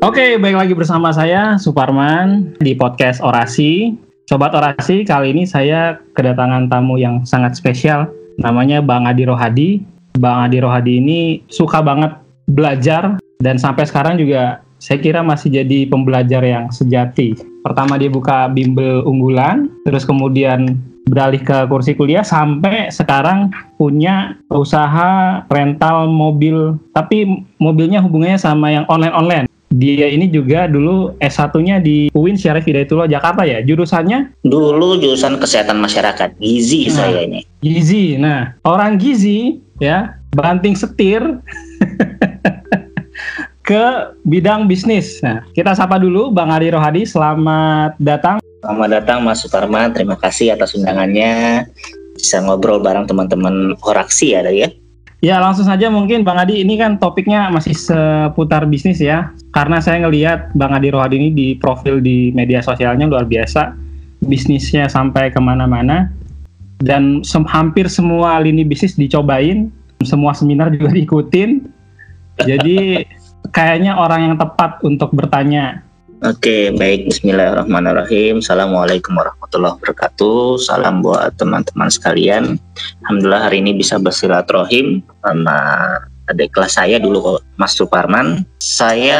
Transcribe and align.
Oke, 0.00 0.40
baik 0.40 0.56
lagi 0.56 0.72
bersama 0.72 1.12
saya 1.12 1.60
Suparman 1.60 2.56
di 2.56 2.72
podcast 2.72 3.20
Orasi. 3.20 4.00
Sobat 4.24 4.56
Orasi, 4.56 5.04
kali 5.04 5.36
ini 5.36 5.44
saya 5.44 6.00
kedatangan 6.16 6.72
tamu 6.72 6.96
yang 6.96 7.28
sangat 7.28 7.52
spesial. 7.52 8.08
Namanya 8.40 8.80
Bang 8.80 9.04
Adi 9.04 9.28
Rohadi. 9.28 9.84
Bang 10.16 10.48
Adi 10.48 10.64
Rohadi 10.64 11.04
ini 11.04 11.44
suka 11.52 11.84
banget 11.84 12.16
belajar 12.48 13.20
dan 13.44 13.60
sampai 13.60 13.84
sekarang 13.84 14.16
juga 14.16 14.64
saya 14.80 15.04
kira 15.04 15.20
masih 15.20 15.52
jadi 15.60 15.84
pembelajar 15.84 16.48
yang 16.48 16.72
sejati. 16.72 17.36
Pertama 17.60 18.00
dia 18.00 18.08
buka 18.08 18.48
bimbel 18.48 19.04
unggulan, 19.04 19.68
terus 19.84 20.08
kemudian 20.08 20.80
beralih 21.12 21.44
ke 21.44 21.68
kursi 21.68 21.92
kuliah 21.92 22.24
sampai 22.24 22.88
sekarang 22.88 23.52
punya 23.76 24.40
usaha 24.48 25.44
rental 25.52 26.08
mobil 26.08 26.80
tapi 26.96 27.44
mobilnya 27.60 28.00
hubungannya 28.00 28.40
sama 28.40 28.72
yang 28.72 28.88
online-online 28.88 29.50
dia 29.70 30.10
ini 30.10 30.26
juga 30.26 30.66
dulu 30.66 31.14
S1-nya 31.22 31.78
di 31.78 32.10
UIN 32.10 32.34
Syarif 32.34 32.66
Hidayatullah 32.66 33.06
Jakarta 33.06 33.46
ya. 33.46 33.62
Jurusannya? 33.62 34.34
Dulu 34.42 34.98
jurusan 34.98 35.38
kesehatan 35.38 35.78
masyarakat, 35.78 36.34
gizi 36.42 36.90
nah, 36.90 37.06
saya 37.06 37.22
ini. 37.22 37.46
Gizi. 37.62 38.18
Nah, 38.18 38.58
orang 38.66 38.98
gizi 38.98 39.62
ya, 39.78 40.18
banting 40.34 40.74
setir 40.74 41.22
ke 43.68 43.84
bidang 44.26 44.66
bisnis. 44.66 45.22
Nah, 45.22 45.46
kita 45.54 45.78
sapa 45.78 46.02
dulu 46.02 46.34
Bang 46.34 46.50
Adi 46.50 46.74
Rohadi. 46.74 47.06
Selamat 47.06 47.94
datang 48.02 48.42
Selamat 48.60 48.92
datang 48.92 49.24
Mas 49.24 49.40
Suparman, 49.40 49.88
terima 49.96 50.20
kasih 50.20 50.52
atas 50.52 50.76
undangannya. 50.76 51.64
Bisa 52.12 52.44
ngobrol 52.44 52.84
bareng 52.84 53.08
teman-teman 53.08 53.72
koraksi 53.80 54.36
ya, 54.36 54.44
ya. 54.52 54.68
Ya 55.20 55.36
langsung 55.36 55.68
saja 55.68 55.92
mungkin 55.92 56.24
Bang 56.24 56.40
Adi 56.40 56.64
ini 56.64 56.80
kan 56.80 56.96
topiknya 56.96 57.52
masih 57.52 57.76
seputar 57.76 58.64
bisnis 58.64 59.04
ya. 59.04 59.28
Karena 59.52 59.76
saya 59.76 60.00
ngelihat 60.00 60.56
Bang 60.56 60.72
Adi 60.72 60.88
Rohadi 60.88 61.20
ini 61.20 61.30
di 61.36 61.48
profil 61.60 62.00
di 62.00 62.32
media 62.32 62.64
sosialnya 62.64 63.04
luar 63.04 63.28
biasa. 63.28 63.76
Bisnisnya 64.24 64.88
sampai 64.88 65.28
ke 65.28 65.36
mana-mana. 65.36 66.08
Dan 66.80 67.20
sem 67.20 67.44
hampir 67.44 67.92
semua 67.92 68.40
lini 68.40 68.64
bisnis 68.64 68.96
dicobain. 68.96 69.68
Semua 70.00 70.32
seminar 70.32 70.72
juga 70.72 70.88
diikutin. 70.96 71.68
Jadi 72.40 73.04
kayaknya 73.52 74.00
orang 74.00 74.32
yang 74.32 74.36
tepat 74.40 74.80
untuk 74.80 75.12
bertanya 75.12 75.84
Oke, 76.20 76.68
baik. 76.76 77.08
Bismillahirrahmanirrahim. 77.08 78.44
Assalamualaikum 78.44 79.16
warahmatullahi 79.16 79.80
wabarakatuh. 79.80 80.60
Salam 80.60 81.00
buat 81.00 81.32
teman-teman 81.40 81.88
sekalian. 81.88 82.60
Alhamdulillah 83.00 83.48
hari 83.48 83.64
ini 83.64 83.72
bisa 83.72 83.96
bersilaturahim 83.96 85.00
sama 85.24 85.56
adik 86.28 86.52
kelas 86.52 86.76
saya 86.76 87.00
dulu 87.00 87.40
Mas 87.56 87.72
Suparman. 87.72 88.44
Saya 88.60 89.16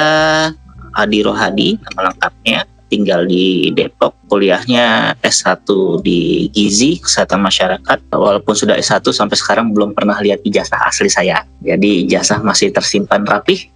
Adi 0.92 1.24
Rohadi, 1.24 1.80
nama 1.80 2.12
lengkapnya. 2.12 2.68
Tinggal 2.92 3.24
di 3.24 3.72
Depok, 3.72 4.12
kuliahnya 4.28 5.16
S1 5.24 5.64
di 6.04 6.52
Gizi, 6.52 7.00
Kesehatan 7.00 7.40
Masyarakat. 7.40 8.12
Walaupun 8.12 8.52
sudah 8.52 8.76
S1 8.76 9.08
sampai 9.08 9.40
sekarang 9.40 9.72
belum 9.72 9.96
pernah 9.96 10.20
lihat 10.20 10.44
ijazah 10.44 10.84
asli 10.84 11.08
saya. 11.08 11.48
Jadi 11.64 12.04
ijazah 12.04 12.44
masih 12.44 12.68
tersimpan 12.76 13.24
rapih 13.24 13.72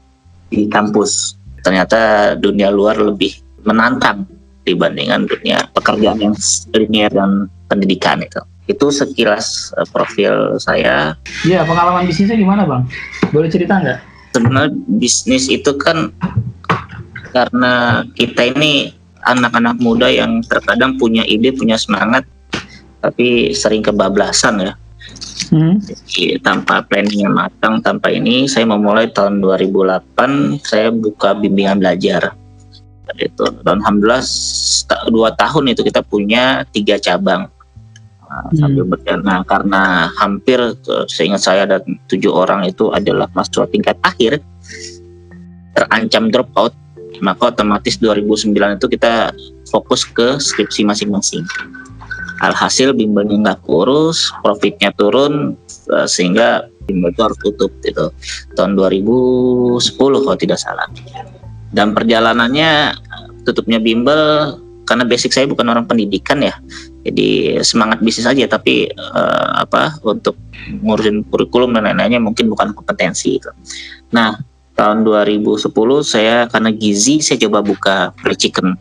di 0.52 0.68
kampus 0.68 1.40
ternyata 1.64 2.32
dunia 2.36 2.68
luar 2.68 3.00
lebih 3.00 3.40
menantang 3.64 4.28
dibandingkan 4.68 5.24
dunia 5.24 5.64
pekerjaan 5.72 6.20
yang 6.20 6.34
linear 6.76 7.10
dan 7.12 7.48
pendidikan 7.72 8.20
itu. 8.20 8.40
Itu 8.68 8.92
sekilas 8.92 9.72
uh, 9.76 9.88
profil 9.88 10.60
saya. 10.60 11.16
Iya, 11.44 11.64
pengalaman 11.64 12.04
bisnisnya 12.04 12.36
gimana 12.36 12.68
bang? 12.68 12.84
Boleh 13.32 13.48
cerita 13.48 13.80
nggak? 13.80 14.00
Sebenarnya 14.36 14.72
bisnis 15.00 15.48
itu 15.48 15.72
kan 15.80 16.12
karena 17.32 18.04
kita 18.14 18.54
ini 18.54 18.92
anak-anak 19.24 19.80
muda 19.80 20.08
yang 20.08 20.44
terkadang 20.44 21.00
punya 21.00 21.24
ide, 21.24 21.52
punya 21.52 21.80
semangat, 21.80 22.24
tapi 23.00 23.52
sering 23.56 23.84
kebablasan 23.84 24.60
ya 24.60 24.72
Hmm. 25.54 25.78
Jadi 25.78 26.40
tanpa 26.42 26.82
planning 26.82 27.28
yang 27.28 27.34
matang, 27.36 27.78
tanpa 27.78 28.10
ini 28.10 28.50
saya 28.50 28.66
memulai 28.66 29.10
tahun 29.12 29.38
2008 29.38 30.64
saya 30.64 30.90
buka 30.90 31.36
bimbingan 31.36 31.78
belajar. 31.78 32.34
Itu 33.20 33.52
dan 33.62 33.84
alhamdulillah 33.84 34.24
dua 35.12 35.30
tahun 35.36 35.76
itu 35.76 35.84
kita 35.84 36.00
punya 36.02 36.64
tiga 36.72 36.96
cabang 36.96 37.46
nah, 38.26 38.42
hmm. 38.50 38.56
sambil. 38.58 38.84
Nah, 39.20 39.40
karena 39.44 40.10
hampir 40.18 40.58
seingat 41.06 41.44
saya 41.44 41.68
ada 41.68 41.78
tujuh 42.08 42.32
orang 42.32 42.64
itu 42.66 42.90
adalah 42.90 43.28
mahasiswa 43.36 43.68
tingkat 43.68 43.96
akhir 44.02 44.40
terancam 45.74 46.30
drop 46.30 46.50
out, 46.54 46.74
maka 47.20 47.50
otomatis 47.50 47.98
2009 47.98 48.54
itu 48.78 48.86
kita 48.90 49.34
fokus 49.68 50.06
ke 50.06 50.38
skripsi 50.38 50.86
masing-masing 50.86 51.42
alhasil 52.42 52.96
bimbelnya 52.96 53.36
nggak 53.38 53.60
kurus 53.62 54.32
profitnya 54.42 54.90
turun 54.96 55.54
uh, 55.90 56.08
sehingga 56.08 56.66
bimbel 56.84 57.12
itu 57.12 57.22
harus 57.24 57.38
tutup 57.40 57.72
gitu. 57.84 58.12
Tahun 58.56 58.72
2010 58.76 59.98
kalau 59.98 60.38
tidak 60.38 60.58
salah. 60.60 60.88
Dan 61.74 61.90
perjalanannya 61.96 62.94
tutupnya 63.42 63.82
bimbel 63.82 64.54
karena 64.84 65.04
basic 65.08 65.32
saya 65.32 65.48
bukan 65.48 65.64
orang 65.70 65.88
pendidikan 65.88 66.44
ya. 66.44 66.54
Jadi 67.04 67.60
semangat 67.60 68.00
bisnis 68.00 68.28
aja 68.28 68.44
tapi 68.48 68.88
uh, 68.96 69.60
apa 69.60 69.96
untuk 70.04 70.36
ngurusin 70.64 71.24
kurikulum 71.28 71.76
dan 71.76 71.84
lain-lainnya 71.84 72.20
mungkin 72.20 72.48
bukan 72.48 72.72
kompetensi 72.72 73.36
itu 73.36 73.52
nah 74.08 74.40
tahun 74.74 75.04
2010 75.04 75.60
saya 76.02 76.48
karena 76.50 76.70
gizi 76.72 77.22
saya 77.22 77.38
coba 77.46 77.62
buka 77.62 77.96
fried 78.20 78.38
chicken. 78.38 78.74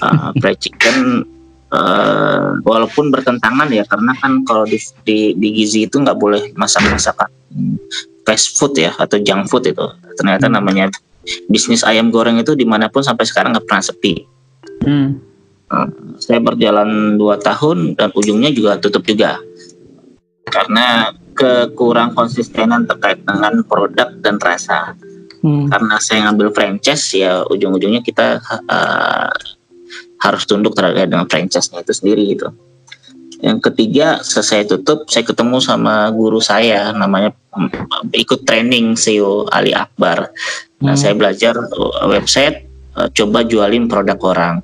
Uh, 0.00 0.32
fried 0.40 0.56
chicken 0.56 1.28
uh, 1.74 2.58
walaupun 2.62 3.10
bertentangan 3.10 3.70
ya 3.70 3.86
karena 3.86 4.12
kan 4.18 4.42
kalau 4.46 4.66
di, 4.66 4.78
di, 5.06 5.34
di 5.34 5.48
gizi 5.54 5.86
itu 5.86 5.98
nggak 5.98 6.18
boleh 6.18 6.52
masak 6.54 6.84
masakan 6.90 7.30
fast 8.26 8.58
food 8.58 8.76
ya 8.78 8.94
atau 8.98 9.18
junk 9.22 9.50
food 9.50 9.66
itu 9.70 9.86
ternyata 10.18 10.46
hmm. 10.46 10.54
namanya 10.54 10.84
bisnis 11.50 11.86
ayam 11.86 12.10
goreng 12.10 12.38
itu 12.38 12.54
di 12.54 12.66
mana 12.66 12.90
pun 12.90 13.02
sampai 13.02 13.26
sekarang 13.26 13.54
nggak 13.54 13.66
pernah 13.66 13.84
sepi 13.84 14.14
hmm. 14.86 15.08
uh, 15.70 15.88
saya 16.20 16.38
berjalan 16.42 17.16
dua 17.16 17.38
tahun 17.40 17.94
dan 17.96 18.10
ujungnya 18.14 18.50
juga 18.52 18.78
tutup 18.78 19.06
juga 19.06 19.38
karena 20.50 21.14
kekurang 21.38 22.12
konsistenan 22.12 22.84
terkait 22.84 23.22
dengan 23.22 23.62
produk 23.64 24.10
dan 24.20 24.36
rasa 24.42 24.98
hmm. 25.40 25.70
karena 25.70 25.94
saya 26.02 26.28
ngambil 26.28 26.52
franchise 26.52 27.16
ya 27.16 27.46
ujung-ujungnya 27.48 28.02
kita 28.04 28.42
uh, 28.68 29.32
harus 30.20 30.44
tunduk 30.44 30.76
terhadap 30.76 31.08
dengan 31.08 31.26
franchise-nya 31.26 31.80
itu 31.82 31.92
sendiri 31.96 32.24
gitu. 32.36 32.48
Yang 33.40 33.72
ketiga, 33.72 34.20
selesai 34.20 34.68
tutup, 34.68 35.08
saya 35.08 35.24
ketemu 35.24 35.64
sama 35.64 36.12
guru 36.12 36.44
saya, 36.44 36.92
namanya 36.92 37.32
ikut 38.12 38.44
training 38.44 39.00
CEO 39.00 39.48
Ali 39.48 39.72
Akbar. 39.72 40.28
Nah, 40.84 40.92
hmm. 40.92 41.00
saya 41.00 41.16
belajar 41.16 41.56
uh, 41.56 42.04
website, 42.08 42.68
uh, 43.00 43.08
coba 43.16 43.40
jualin 43.48 43.88
produk 43.88 44.20
orang. 44.20 44.54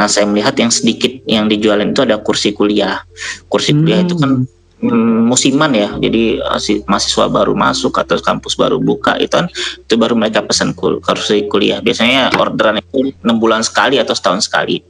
Nah, 0.00 0.08
saya 0.08 0.24
melihat 0.24 0.56
yang 0.56 0.72
sedikit 0.72 1.12
yang 1.28 1.44
dijualin 1.48 1.92
itu 1.92 2.08
ada 2.08 2.16
kursi 2.24 2.56
kuliah. 2.56 3.04
Kursi 3.52 3.76
kuliah 3.76 4.00
itu 4.00 4.16
kan 4.16 4.48
hmm, 4.80 5.28
musiman 5.28 5.72
ya, 5.76 5.92
jadi 6.00 6.40
uh, 6.40 6.60
mahasiswa 6.88 7.28
baru 7.28 7.52
masuk 7.52 8.00
atau 8.00 8.16
kampus 8.16 8.56
baru 8.56 8.80
buka 8.80 9.20
itu 9.20 9.32
kan 9.32 9.48
itu 9.76 9.94
baru 10.00 10.16
mereka 10.16 10.40
pesan 10.40 10.72
kursi 10.72 11.52
kuliah. 11.52 11.84
Biasanya 11.84 12.32
orderan 12.40 12.80
itu 12.80 13.12
enam 13.20 13.36
bulan 13.36 13.60
sekali 13.60 14.00
atau 14.00 14.16
setahun 14.16 14.48
sekali. 14.48 14.80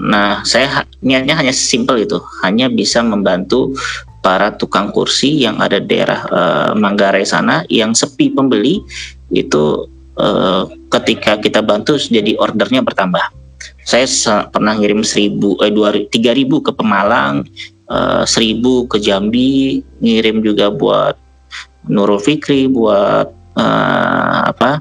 Nah, 0.00 0.40
saya 0.48 0.88
niatnya 1.04 1.36
hanya 1.36 1.52
simpel 1.52 2.00
itu, 2.00 2.16
hanya 2.40 2.72
bisa 2.72 3.04
membantu 3.04 3.76
para 4.24 4.54
tukang 4.54 4.88
kursi 4.94 5.44
yang 5.44 5.58
ada 5.60 5.82
di 5.82 5.88
daerah 5.90 6.20
uh, 6.30 6.70
Manggarai 6.78 7.26
sana 7.26 7.66
yang 7.68 7.92
sepi 7.92 8.32
pembeli 8.32 8.80
itu 9.34 9.90
uh, 10.16 10.64
ketika 10.88 11.36
kita 11.42 11.60
bantu 11.60 11.98
jadi 11.98 12.38
ordernya 12.38 12.80
bertambah. 12.80 13.20
Saya 13.82 14.06
pernah 14.48 14.78
ngirim 14.78 15.02
seribu, 15.02 15.58
eh 15.58 15.74
dua 15.74 15.90
tiga 16.08 16.32
ribu 16.32 16.62
ke 16.62 16.70
Pemalang, 16.70 17.42
uh, 17.90 18.22
seribu 18.22 18.86
ke 18.86 19.02
Jambi, 19.02 19.82
ngirim 19.98 20.40
juga 20.40 20.70
buat 20.70 21.18
Nurul 21.90 22.22
Fikri, 22.22 22.70
buat 22.70 23.26
uh, 23.58 24.38
apa 24.54 24.80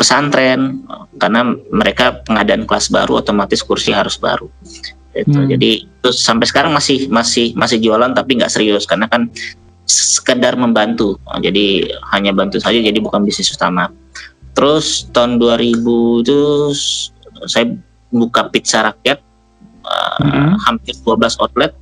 pesantren 0.00 0.80
karena 1.20 1.52
mereka 1.68 2.24
pengadaan 2.24 2.64
kelas 2.64 2.88
baru 2.88 3.20
otomatis 3.20 3.60
kursi 3.60 3.92
harus 3.92 4.16
baru. 4.16 4.48
Itu 5.12 5.36
hmm. 5.36 5.48
jadi 5.52 5.70
terus 6.00 6.24
sampai 6.24 6.48
sekarang 6.48 6.72
masih 6.72 7.12
masih 7.12 7.52
masih 7.52 7.76
jualan 7.84 8.16
tapi 8.16 8.40
nggak 8.40 8.48
serius 8.48 8.88
karena 8.88 9.12
kan 9.12 9.28
sekedar 9.84 10.56
membantu. 10.56 11.20
Jadi 11.44 11.92
hanya 12.16 12.32
bantu 12.32 12.56
saja 12.56 12.80
jadi 12.80 12.96
bukan 12.96 13.28
bisnis 13.28 13.52
utama. 13.52 13.92
Terus 14.56 15.12
tahun 15.12 15.36
2000 15.36 16.24
itu 16.24 16.40
saya 17.44 17.76
buka 18.08 18.48
pizza 18.48 18.88
rakyat 18.88 19.20
uh, 19.84 20.18
hmm. 20.24 20.64
hampir 20.64 20.96
12 20.96 21.42
outlet 21.44 21.76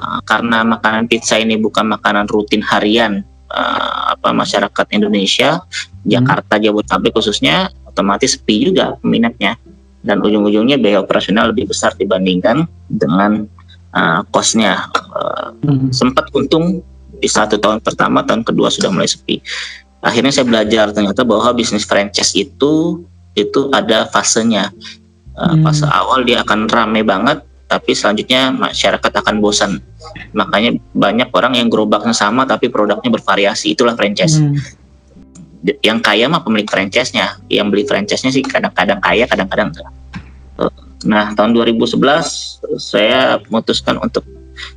uh, 0.00 0.20
karena 0.24 0.64
makanan 0.64 1.04
pizza 1.06 1.36
ini 1.36 1.60
bukan 1.60 1.86
makanan 1.92 2.26
rutin 2.32 2.64
harian 2.64 3.22
uh, 3.50 4.16
apa 4.16 4.30
masyarakat 4.32 4.86
Indonesia 4.94 5.62
hmm. 5.62 6.06
Jakarta 6.06 6.58
Jabodetabek 6.58 7.12
khususnya 7.14 7.70
otomatis 7.88 8.36
sepi 8.36 8.70
juga 8.70 8.98
peminatnya 9.00 9.56
dan 10.06 10.22
ujung-ujungnya 10.22 10.78
biaya 10.78 11.02
operasional 11.02 11.50
lebih 11.50 11.70
besar 11.70 11.94
dibandingkan 11.98 12.70
dengan 12.86 13.50
uh, 13.96 14.22
kosnya 14.30 14.86
uh, 14.94 15.50
hmm. 15.66 15.90
sempat 15.90 16.30
untung 16.34 16.82
di 17.16 17.26
satu 17.26 17.56
tahun 17.56 17.80
pertama 17.80 18.22
tahun 18.22 18.44
kedua 18.44 18.68
sudah 18.68 18.92
mulai 18.92 19.08
sepi 19.08 19.40
akhirnya 20.04 20.30
saya 20.30 20.46
belajar 20.46 20.92
ternyata 20.92 21.26
bahwa 21.26 21.50
bisnis 21.56 21.82
franchise 21.88 22.36
itu 22.36 23.02
itu 23.34 23.68
ada 23.72 24.06
fasenya 24.08 24.70
uh, 25.34 25.56
hmm. 25.56 25.64
fase 25.64 25.86
awal 25.88 26.22
dia 26.22 26.44
akan 26.44 26.68
rame 26.68 27.02
banget 27.02 27.42
tapi 27.66 27.98
selanjutnya 27.98 28.54
masyarakat 28.54 29.12
akan 29.12 29.42
bosan. 29.42 29.82
Makanya 30.38 30.78
banyak 30.94 31.28
orang 31.34 31.58
yang 31.58 31.66
gerobaknya 31.66 32.14
sama 32.14 32.46
tapi 32.46 32.70
produknya 32.70 33.10
bervariasi. 33.10 33.74
Itulah 33.74 33.98
franchise. 33.98 34.38
Hmm. 34.38 34.58
yang 35.82 35.98
kaya 35.98 36.30
mah 36.30 36.46
pemilik 36.46 36.68
franchise-nya. 36.70 37.42
Yang 37.50 37.66
beli 37.74 37.84
franchise-nya 37.90 38.30
sih 38.30 38.46
kadang-kadang 38.46 39.02
kaya 39.02 39.26
kadang-kadang 39.26 39.74
enggak. 39.74 39.90
Nah 41.02 41.34
tahun 41.34 41.58
2011 41.58 41.98
saya 42.78 43.42
memutuskan 43.50 43.98
untuk 43.98 44.22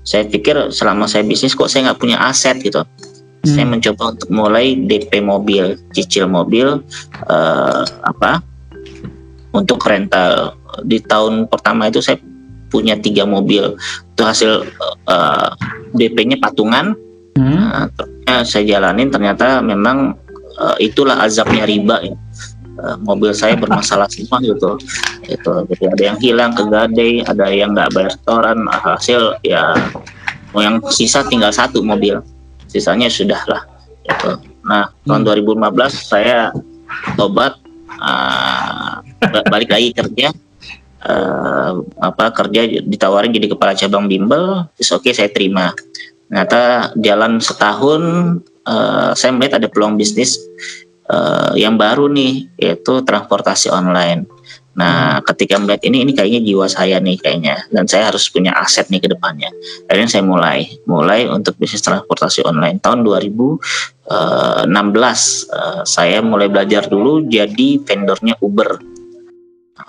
saya 0.01 0.25
pikir 0.25 0.73
selama 0.73 1.05
saya 1.05 1.21
bisnis 1.21 1.53
kok 1.53 1.69
saya 1.69 1.93
nggak 1.93 1.99
punya 2.01 2.17
aset 2.25 2.57
gitu. 2.59 2.81
Hmm. 3.39 3.55
saya 3.55 3.65
mencoba 3.71 4.03
untuk 4.17 4.29
mulai 4.35 4.75
DP 4.75 5.23
mobil 5.23 5.79
cicil 5.95 6.27
mobil 6.27 6.83
uh, 7.29 7.83
apa 8.03 8.43
untuk 9.53 9.79
rental. 9.85 10.59
Di 10.83 10.99
tahun 10.99 11.47
pertama 11.47 11.87
itu 11.87 12.03
saya 12.03 12.19
punya 12.69 12.95
tiga 12.95 13.25
mobil 13.25 13.75
itu 14.13 14.21
hasil 14.23 14.65
uh, 15.09 15.11
eh, 15.11 15.49
DP-nya 15.97 16.37
patungan 16.39 16.93
hmm. 17.35 17.89
uh, 18.29 18.43
saya 18.45 18.77
jalanin 18.77 19.09
ternyata 19.09 19.59
memang 19.59 20.15
uh, 20.61 20.77
itulah 20.77 21.17
azabnya 21.19 21.65
riba 21.65 21.97
ya. 22.05 22.15
uh, 22.79 22.97
mobil 23.01 23.33
saya 23.33 23.57
bermasalah 23.57 24.07
semua 24.07 24.37
gitu 24.45 24.77
itu 25.25 25.53
jadi 25.73 25.83
ada 25.93 26.03
yang 26.13 26.17
hilang 26.21 26.51
ke 26.53 26.63
gade 26.69 27.09
ada 27.25 27.45
yang 27.49 27.73
nggak 27.73 27.89
bayar 27.93 28.11
setoran 28.13 28.59
hasil 28.69 29.37
ya 29.45 29.73
yang 30.57 30.81
sisa 30.89 31.21
tinggal 31.29 31.53
satu 31.53 31.85
mobil 31.85 32.21
sisanya 32.69 33.09
sudah 33.09 33.41
lah 33.49 33.61
gitu. 34.05 34.37
nah 34.65 34.89
tahun 35.05 35.25
2015 35.25 35.57
hmm. 35.57 35.89
saya 35.89 36.49
tobat 37.17 37.57
uh, 38.01 39.01
balik 39.49 39.69
lagi 39.69 39.93
kerja 39.93 40.33
uh, 41.03 41.71
apa 41.99 42.25
kerja 42.35 42.83
ditawarin 42.83 43.31
jadi 43.31 43.47
kepala 43.51 43.75
cabang 43.75 44.09
bimbel, 44.09 44.67
terus 44.75 44.91
oke 44.91 45.07
okay, 45.07 45.13
saya 45.15 45.29
terima. 45.31 45.71
Ternyata 46.29 46.93
jalan 46.99 47.41
setahun 47.41 48.01
uh, 48.67 49.11
saya 49.15 49.31
melihat 49.33 49.63
ada 49.63 49.67
peluang 49.71 49.97
bisnis 49.97 50.37
uh, 51.09 51.55
yang 51.57 51.79
baru 51.79 52.11
nih 52.11 52.47
yaitu 52.59 53.01
transportasi 53.01 53.71
online. 53.73 54.27
Nah, 54.79 55.19
ketika 55.27 55.59
melihat 55.59 55.83
ini, 55.91 56.07
ini 56.07 56.15
kayaknya 56.15 56.39
jiwa 56.39 56.71
saya 56.71 57.03
nih 57.03 57.19
kayaknya, 57.19 57.67
dan 57.67 57.83
saya 57.83 58.07
harus 58.07 58.31
punya 58.31 58.55
aset 58.55 58.87
nih 58.87 59.03
ke 59.03 59.11
depannya. 59.11 59.51
Akhirnya 59.91 60.07
saya 60.07 60.23
mulai, 60.23 60.71
mulai 60.87 61.27
untuk 61.27 61.59
bisnis 61.59 61.83
transportasi 61.83 62.47
online 62.47 62.79
tahun 62.79 63.03
2016. 63.03 63.59
Uh, 64.07 65.83
saya 65.83 66.23
mulai 66.23 66.47
belajar 66.47 66.87
dulu 66.87 67.27
jadi 67.27 67.83
vendornya 67.83 68.39
Uber 68.39 68.98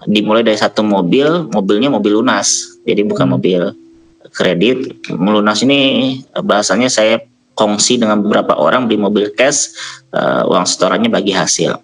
dimulai 0.07 0.47
dari 0.47 0.57
satu 0.57 0.81
mobil, 0.85 1.51
mobilnya 1.51 1.91
mobil 1.93 2.21
lunas, 2.21 2.79
jadi 2.87 3.03
bukan 3.05 3.27
hmm. 3.27 3.35
mobil 3.37 3.63
kredit. 4.33 5.11
Melunas 5.13 5.61
ini 5.67 6.23
bahasanya 6.33 6.89
saya 6.89 7.21
kongsi 7.59 8.01
dengan 8.01 8.25
beberapa 8.25 8.57
orang 8.57 8.89
beli 8.89 8.97
mobil 8.97 9.29
cash, 9.35 9.75
uh, 10.17 10.49
uang 10.49 10.65
setorannya 10.65 11.13
bagi 11.13 11.35
hasil. 11.35 11.77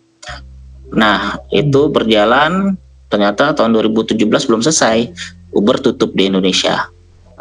Nah 0.95 1.37
itu 1.53 1.91
berjalan, 1.91 2.79
ternyata 3.11 3.53
tahun 3.53 3.77
2017 3.77 4.17
belum 4.25 4.63
selesai, 4.63 5.11
Uber 5.53 5.77
tutup 5.83 6.17
di 6.17 6.31
Indonesia. 6.31 6.89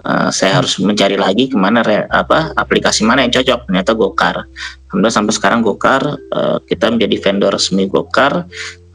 Uh, 0.06 0.30
saya 0.30 0.60
harus 0.60 0.76
mencari 0.84 1.16
lagi 1.16 1.48
ke 1.48 1.56
mana 1.56 1.82
re, 1.82 2.06
apa 2.12 2.52
aplikasi 2.54 3.08
mana 3.08 3.24
yang 3.24 3.32
cocok 3.32 3.72
ternyata 3.72 3.96
Gokar. 3.96 4.44
Alhamdulillah 4.92 5.16
sampai 5.16 5.34
sekarang 5.34 5.60
Gokar 5.64 6.04
uh, 6.36 6.58
kita 6.68 6.92
menjadi 6.92 7.16
vendor 7.24 7.56
resmi 7.56 7.88
Gokar 7.88 8.44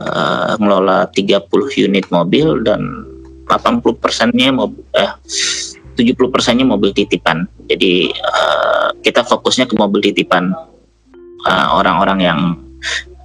uh, 0.00 0.56
ngelola 0.56 1.08
30 1.12 1.46
unit 1.86 2.06
mobil 2.08 2.64
dan 2.64 2.80
80 3.46 3.82
persennya 3.98 4.54
mobil 4.54 4.82
eh 4.94 5.10
70 5.98 6.16
persennya 6.32 6.64
mobil 6.64 6.96
titipan. 6.96 7.44
Jadi 7.68 8.08
uh, 8.08 8.94
kita 9.04 9.20
fokusnya 9.26 9.68
ke 9.68 9.76
mobil 9.76 10.00
titipan 10.00 10.52
eh, 11.44 11.66
orang-orang 11.72 12.18
yang 12.20 12.40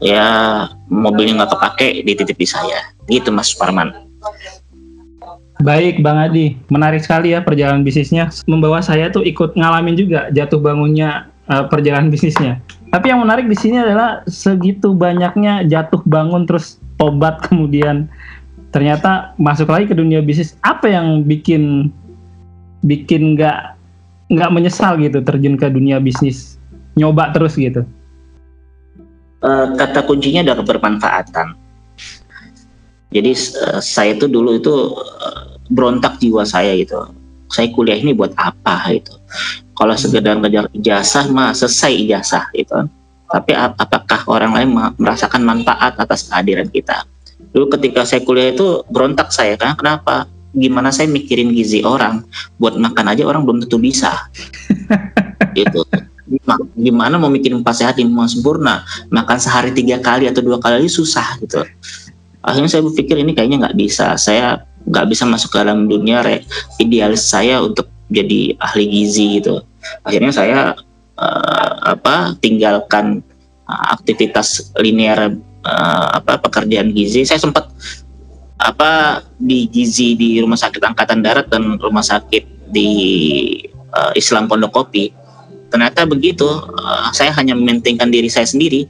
ya 0.04 0.28
mobilnya 0.92 1.44
nggak 1.44 1.52
kepake 1.56 1.88
dititip 2.04 2.36
di 2.36 2.48
saya. 2.48 2.80
Gitu 3.08 3.32
Mas 3.32 3.56
Parman. 3.56 3.96
Baik 5.64 6.04
Bang 6.04 6.20
Adi, 6.20 6.60
menarik 6.68 7.00
sekali 7.00 7.32
ya 7.32 7.40
perjalanan 7.40 7.88
bisnisnya. 7.88 8.28
Membawa 8.44 8.84
saya 8.84 9.08
tuh 9.08 9.24
ikut 9.24 9.56
ngalamin 9.56 9.96
juga 9.96 10.28
jatuh 10.36 10.60
bangunnya 10.60 11.32
uh, 11.48 11.64
perjalanan 11.72 12.12
bisnisnya. 12.12 12.60
Tapi 12.96 13.12
yang 13.12 13.28
menarik 13.28 13.52
di 13.52 13.60
sini 13.60 13.76
adalah 13.76 14.24
segitu 14.24 14.96
banyaknya 14.96 15.68
jatuh 15.68 16.00
bangun 16.08 16.48
terus 16.48 16.80
tobat 16.96 17.44
kemudian 17.44 18.08
ternyata 18.72 19.36
masuk 19.36 19.68
lagi 19.68 19.92
ke 19.92 19.96
dunia 20.00 20.24
bisnis. 20.24 20.56
Apa 20.64 20.88
yang 20.88 21.28
bikin 21.28 21.92
bikin 22.88 23.36
nggak 23.36 23.76
nggak 24.32 24.48
menyesal 24.56 24.96
gitu 25.04 25.20
terjun 25.20 25.60
ke 25.60 25.68
dunia 25.68 26.00
bisnis, 26.00 26.56
nyoba 26.96 27.36
terus 27.36 27.60
gitu? 27.60 27.84
Uh, 29.44 29.76
kata 29.76 30.00
kuncinya 30.08 30.48
adalah 30.48 30.64
kebermanfaatan. 30.64 31.52
Jadi 33.12 33.32
uh, 33.60 33.84
saya 33.84 34.16
itu 34.16 34.32
dulu 34.32 34.56
itu 34.56 34.72
uh, 34.96 35.60
berontak 35.68 36.16
jiwa 36.24 36.48
saya 36.48 36.72
gitu. 36.80 37.12
Saya 37.50 37.70
kuliah 37.72 37.98
ini 37.98 38.12
buat 38.12 38.34
apa 38.36 38.90
gitu. 38.94 39.16
Kalau 39.76 39.96
sekedar 39.96 40.40
ngejar 40.40 40.72
ijazah 40.72 41.28
mah 41.30 41.52
selesai 41.52 41.94
ijazah 41.94 42.46
gitu. 42.56 42.88
Tapi 43.26 43.52
apakah 43.58 44.22
orang 44.30 44.54
lain 44.54 44.70
merasakan 45.02 45.44
manfaat 45.44 45.98
atas 45.98 46.30
kehadiran 46.30 46.70
kita? 46.70 47.04
Dulu 47.52 47.72
ketika 47.76 48.08
saya 48.08 48.24
kuliah 48.24 48.54
itu 48.54 48.86
berontak 48.88 49.34
saya 49.34 49.60
kan 49.60 49.76
kenapa? 49.76 50.30
Gimana 50.56 50.88
saya 50.94 51.12
mikirin 51.12 51.52
gizi 51.52 51.84
orang? 51.84 52.24
Buat 52.56 52.80
makan 52.80 53.12
aja 53.12 53.28
orang 53.28 53.44
belum 53.44 53.68
tentu 53.68 53.82
bisa. 53.82 54.14
Gitu. 55.56 55.84
Gimana 56.76 57.16
mau 57.16 57.32
mikirin 57.32 57.62
empat 57.62 57.80
sehat 57.80 57.96
lima 58.02 58.26
sempurna? 58.28 58.84
Makan 59.14 59.38
sehari 59.40 59.72
tiga 59.72 60.02
kali 60.02 60.28
atau 60.28 60.42
dua 60.42 60.58
kali 60.58 60.90
susah 60.90 61.38
gitu. 61.40 61.62
Akhirnya 62.42 62.70
saya 62.70 62.84
berpikir 62.84 63.18
ini 63.22 63.32
kayaknya 63.32 63.70
nggak 63.70 63.78
bisa. 63.78 64.18
Saya 64.18 64.66
nggak 64.86 65.06
bisa 65.10 65.26
masuk 65.26 65.54
ke 65.54 65.58
dalam 65.62 65.90
dunia 65.90 66.22
re 66.22 66.46
idealis 66.78 67.26
saya 67.26 67.62
untuk 67.62 67.90
jadi 68.10 68.54
ahli 68.62 68.86
gizi 68.86 69.42
gitu. 69.42 69.66
Akhirnya 70.06 70.34
saya 70.34 70.60
uh, 71.18 71.72
apa 71.82 72.38
tinggalkan 72.38 73.26
uh, 73.66 73.86
aktivitas 73.98 74.74
linear 74.78 75.34
uh, 75.66 76.08
apa 76.14 76.38
pekerjaan 76.38 76.94
gizi. 76.94 77.26
Saya 77.26 77.42
sempat 77.42 77.70
apa 78.62 79.22
di 79.42 79.68
gizi 79.68 80.16
di 80.16 80.40
rumah 80.40 80.58
sakit 80.58 80.82
angkatan 80.82 81.22
darat 81.26 81.50
dan 81.50 81.78
rumah 81.82 82.06
sakit 82.06 82.70
di 82.70 82.90
uh, 83.94 84.14
Islam 84.14 84.46
Pondok 84.46 84.72
Kopi. 84.74 85.10
Ternyata 85.70 86.06
begitu 86.06 86.46
uh, 86.46 87.10
saya 87.12 87.34
hanya 87.36 87.58
mementingkan 87.58 88.14
diri 88.14 88.30
saya 88.30 88.46
sendiri 88.46 88.86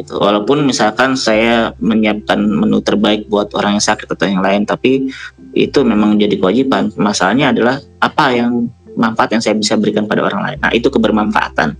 gitu. 0.00 0.16
walaupun 0.16 0.64
misalkan 0.64 1.14
saya 1.14 1.76
menyiapkan 1.78 2.40
menu 2.40 2.80
terbaik 2.80 3.28
buat 3.28 3.52
orang 3.52 3.76
yang 3.76 3.84
sakit 3.84 4.08
atau 4.08 4.26
yang 4.26 4.40
lain 4.40 4.64
tapi 4.64 5.12
itu 5.54 5.80
memang 5.82 6.18
jadi 6.18 6.34
kewajiban. 6.38 6.90
Masalahnya 6.98 7.54
adalah 7.54 7.78
apa 8.02 8.24
yang 8.34 8.70
manfaat 8.98 9.34
yang 9.34 9.42
saya 9.42 9.54
bisa 9.56 9.78
berikan 9.78 10.04
pada 10.10 10.26
orang 10.26 10.40
lain. 10.42 10.58
Nah 10.58 10.70
itu 10.74 10.90
kebermanfaatan. 10.90 11.78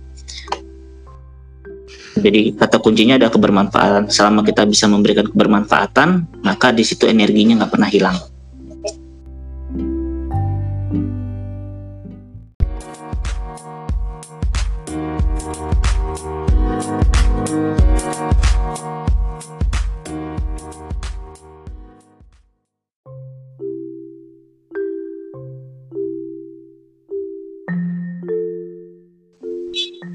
Jadi 2.21 2.53
kata 2.59 2.77
kuncinya 2.83 3.15
adalah 3.15 3.31
kebermanfaatan. 3.31 4.11
Selama 4.11 4.43
kita 4.43 4.63
bisa 4.67 4.87
memberikan 4.87 5.27
kebermanfaatan 5.27 6.41
maka 6.43 6.71
di 6.71 6.83
situ 6.83 7.07
energinya 7.07 7.63
nggak 7.63 7.71
pernah 7.71 7.89
hilang 7.91 8.30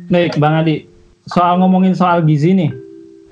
Baik, 0.07 0.39
Bang 0.39 0.63
Adi. 0.63 0.87
Soal 1.27 1.59
ngomongin 1.59 1.99
soal 1.99 2.23
gizi 2.23 2.55
nih, 2.55 2.71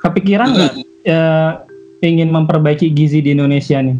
kepikiran 0.02 0.50
nggak 0.50 0.72
ya, 1.06 1.62
ingin 2.02 2.34
memperbaiki 2.34 2.90
gizi 2.90 3.22
di 3.22 3.30
Indonesia 3.30 3.78
nih? 3.78 3.94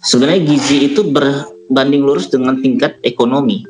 Sebenarnya 0.00 0.40
gizi 0.48 0.88
itu 0.88 1.04
berbanding 1.04 2.00
lurus 2.00 2.32
dengan 2.32 2.56
tingkat 2.64 2.96
ekonomi. 3.04 3.68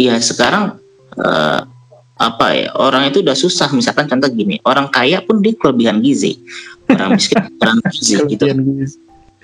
Ya 0.00 0.16
sekarang 0.16 0.80
uh, 1.20 1.68
apa 2.14 2.46
ya 2.54 2.68
orang 2.78 3.10
itu 3.10 3.26
udah 3.26 3.34
susah 3.34 3.68
misalkan 3.74 4.06
contoh 4.06 4.30
gini 4.30 4.62
orang 4.62 4.86
kaya 4.86 5.18
pun 5.18 5.42
dia 5.42 5.50
kelebihan 5.58 5.98
gizi 5.98 6.38
orang 6.86 7.18
miskin 7.18 7.42
kurang 7.58 7.82
gizi 7.94 8.22
gitu 8.30 8.44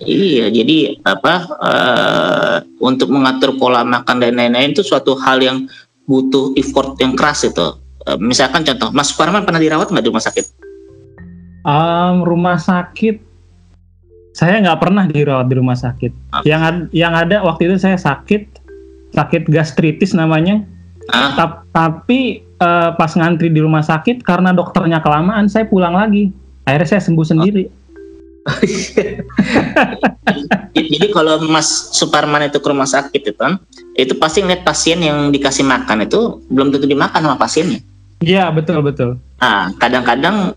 iya 0.07 0.47
jadi 0.55 1.03
apa 1.03 1.35
uh, 1.59 2.57
untuk 2.79 3.11
mengatur 3.11 3.59
pola 3.59 3.83
makan 3.83 4.23
dan 4.23 4.39
lain-lain 4.39 4.71
itu 4.71 4.87
suatu 4.87 5.19
hal 5.19 5.43
yang 5.43 5.67
butuh 6.11 6.59
effort 6.59 6.99
yang 6.99 7.15
keras 7.15 7.47
itu. 7.47 7.79
Uh, 8.03 8.19
misalkan 8.19 8.67
contoh 8.67 8.91
Mas 8.91 9.15
Parman 9.15 9.47
pernah 9.47 9.63
dirawat 9.63 9.95
nggak 9.95 10.03
di 10.03 10.11
rumah 10.11 10.25
sakit? 10.25 10.45
Um, 11.63 12.27
rumah 12.27 12.59
sakit 12.59 13.31
saya 14.35 14.63
nggak 14.63 14.81
pernah 14.83 15.07
dirawat 15.07 15.47
di 15.47 15.55
rumah 15.59 15.79
sakit. 15.79 16.35
Ah. 16.35 16.43
yang 16.43 16.63
ad, 16.63 16.79
yang 16.91 17.15
ada 17.15 17.43
waktu 17.47 17.71
itu 17.71 17.77
saya 17.79 17.95
sakit 17.95 18.59
sakit 19.15 19.47
gastritis 19.47 20.11
namanya. 20.15 20.67
Ah. 21.11 21.59
tapi 21.75 22.47
uh, 22.63 22.95
pas 22.95 23.11
ngantri 23.19 23.51
di 23.51 23.59
rumah 23.59 23.83
sakit 23.83 24.23
karena 24.23 24.55
dokternya 24.55 25.03
kelamaan 25.03 25.47
saya 25.47 25.67
pulang 25.67 25.95
lagi. 25.95 26.31
Akhirnya 26.67 26.99
saya 26.99 27.03
sembuh 27.03 27.27
sendiri 27.27 27.80
jadi 30.77 31.07
kalau 31.13 31.45
Mas 31.49 31.93
Suparman 31.93 32.49
itu 32.49 32.57
ke 32.57 32.69
rumah 32.73 32.89
sakit 32.89 33.21
itu 33.21 33.37
kan 33.37 33.61
itu 33.95 34.17
pasti 34.17 34.41
ngeliat 34.41 34.65
pasien 34.65 34.97
yang 35.05 35.29
dikasih 35.29 35.65
makan 35.65 36.09
itu 36.09 36.41
belum 36.49 36.73
tentu 36.73 36.89
dimakan 36.89 37.21
sama 37.21 37.37
pasiennya. 37.37 37.85
Iya 38.25 38.49
betul 38.53 38.81
betul. 38.81 39.21
Nah 39.41 39.73
kadang-kadang 39.77 40.57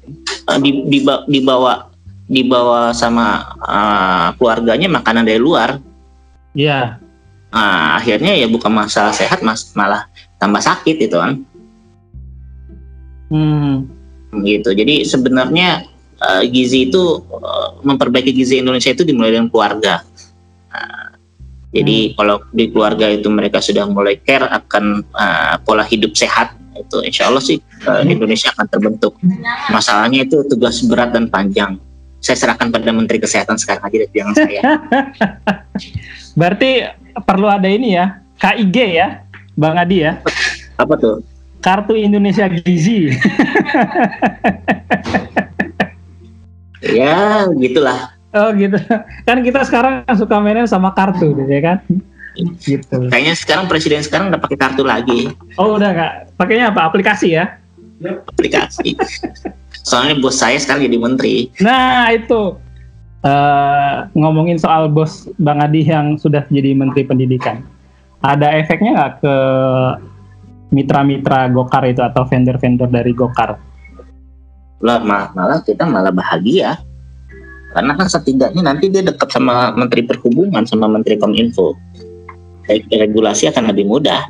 dibawa, 0.88 1.28
dibawa 1.28 1.74
dibawa 2.32 2.80
sama 2.96 3.52
uh, 3.60 4.32
keluarganya 4.40 4.88
makanan 4.88 5.28
dari 5.28 5.44
luar. 5.44 5.84
Iya. 6.56 7.04
Nah, 7.54 8.02
akhirnya 8.02 8.34
ya 8.34 8.50
bukan 8.50 8.74
masalah 8.74 9.13
sehat 9.13 9.46
mas 9.46 9.78
malah 9.78 10.10
tambah 10.42 10.58
sakit 10.58 11.06
itu 11.06 11.13
kan 11.13 11.46
Hmm. 13.34 13.90
Gitu. 14.46 14.70
Jadi 14.78 15.10
sebenarnya 15.10 15.90
uh, 16.24 16.44
gizi 16.48 16.88
itu 16.89 17.03
uh, 17.27 17.80
memperbaiki 17.84 18.32
gizi 18.32 18.63
Indonesia 18.63 18.96
itu 18.96 19.03
dimulai 19.03 19.36
dengan 19.36 19.51
keluarga. 19.51 20.01
Uh, 20.72 21.12
jadi 21.75 21.98
hmm. 22.10 22.13
kalau 22.15 22.38
di 22.56 22.65
keluarga 22.72 23.12
itu 23.12 23.27
mereka 23.27 23.60
sudah 23.60 23.86
mulai 23.89 24.18
care 24.24 24.48
akan 24.48 25.03
uh, 25.13 25.56
pola 25.68 25.84
hidup 25.84 26.15
sehat 26.15 26.56
itu 26.74 27.06
insya 27.06 27.30
Allah 27.30 27.44
sih 27.44 27.62
uh, 27.86 28.01
Indonesia 28.01 28.50
akan 28.56 28.65
terbentuk. 28.65 29.13
Masalahnya 29.70 30.25
itu 30.25 30.42
tugas 30.48 30.82
berat 30.88 31.13
dan 31.13 31.30
panjang. 31.30 31.77
Saya 32.24 32.39
serahkan 32.39 32.72
pada 32.72 32.88
Menteri 32.96 33.20
Kesehatan 33.20 33.60
sekarang 33.60 33.84
aja 33.84 33.98
dari 34.00 34.13
jangan 34.15 34.36
saya. 34.39 34.62
Berarti 36.39 36.88
perlu 37.27 37.51
ada 37.51 37.68
ini 37.68 38.00
ya, 38.00 38.24
KIG 38.39 38.77
ya, 38.96 39.27
Bang 39.60 39.75
Adi 39.75 40.08
ya. 40.08 40.24
Apa 40.80 40.96
tuh? 40.96 41.20
kartu 41.63 41.96
Indonesia 41.96 42.51
Gizi. 42.51 43.08
ya, 46.84 47.48
gitulah. 47.56 48.12
Oh 48.34 48.50
gitu. 48.52 48.75
Kan 49.24 49.46
kita 49.46 49.62
sekarang 49.63 50.04
suka 50.18 50.42
mainnya 50.42 50.66
sama 50.66 50.92
kartu, 50.92 51.38
ya 51.48 51.62
kan? 51.62 51.78
Gitu. 52.34 53.13
Kayaknya 53.13 53.36
sekarang 53.38 53.66
presiden 53.70 54.02
sekarang 54.02 54.34
udah 54.34 54.42
pakai 54.42 54.58
kartu 54.58 54.82
lagi. 54.82 55.30
Oh 55.62 55.78
udah 55.78 55.94
nggak? 55.94 56.13
Pakainya 56.34 56.74
apa? 56.74 56.90
Aplikasi 56.90 57.38
ya? 57.38 57.62
Aplikasi. 58.04 58.98
Soalnya 59.86 60.18
bos 60.18 60.42
saya 60.42 60.58
sekarang 60.58 60.90
jadi 60.90 60.98
menteri. 60.98 61.36
Nah 61.62 62.10
itu 62.10 62.58
uh, 63.22 64.10
ngomongin 64.18 64.58
soal 64.58 64.90
bos 64.90 65.30
Bang 65.38 65.62
Adi 65.62 65.86
yang 65.86 66.18
sudah 66.18 66.42
jadi 66.50 66.74
menteri 66.74 67.06
pendidikan. 67.06 67.62
Ada 68.25 68.58
efeknya 68.66 68.98
nggak 68.98 69.13
ke 69.22 69.36
mitra-mitra 70.74 71.54
Gokar 71.54 71.86
itu 71.86 72.02
atau 72.02 72.25
vendor-vendor 72.25 72.90
dari 72.90 73.13
Gokar? 73.13 73.62
Lah 74.84 75.00
malah 75.02 75.63
kita 75.63 75.88
malah 75.88 76.12
bahagia 76.12 76.84
karena 77.74 77.98
kan 77.98 78.06
setidaknya 78.06 78.62
nanti 78.62 78.86
dia 78.92 79.02
dekat 79.02 79.34
sama 79.34 79.74
Menteri 79.74 80.06
Perhubungan 80.06 80.62
sama 80.70 80.86
Menteri 80.86 81.18
Kominfo. 81.18 81.74
Regulasi 82.70 83.50
akan 83.50 83.74
lebih 83.74 83.90
mudah. 83.90 84.30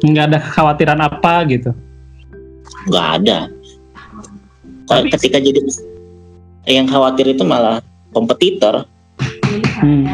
Nggak 0.00 0.24
ada 0.32 0.38
kekhawatiran 0.40 1.00
apa 1.04 1.44
gitu? 1.46 1.70
Nggak 2.88 3.06
ada. 3.20 3.38
Tapi, 4.88 5.08
ketika 5.14 5.38
jadi 5.38 5.60
yang 6.66 6.88
khawatir 6.88 7.30
itu 7.30 7.44
malah 7.44 7.84
kompetitor. 8.10 8.88
Hmm. 9.78 10.08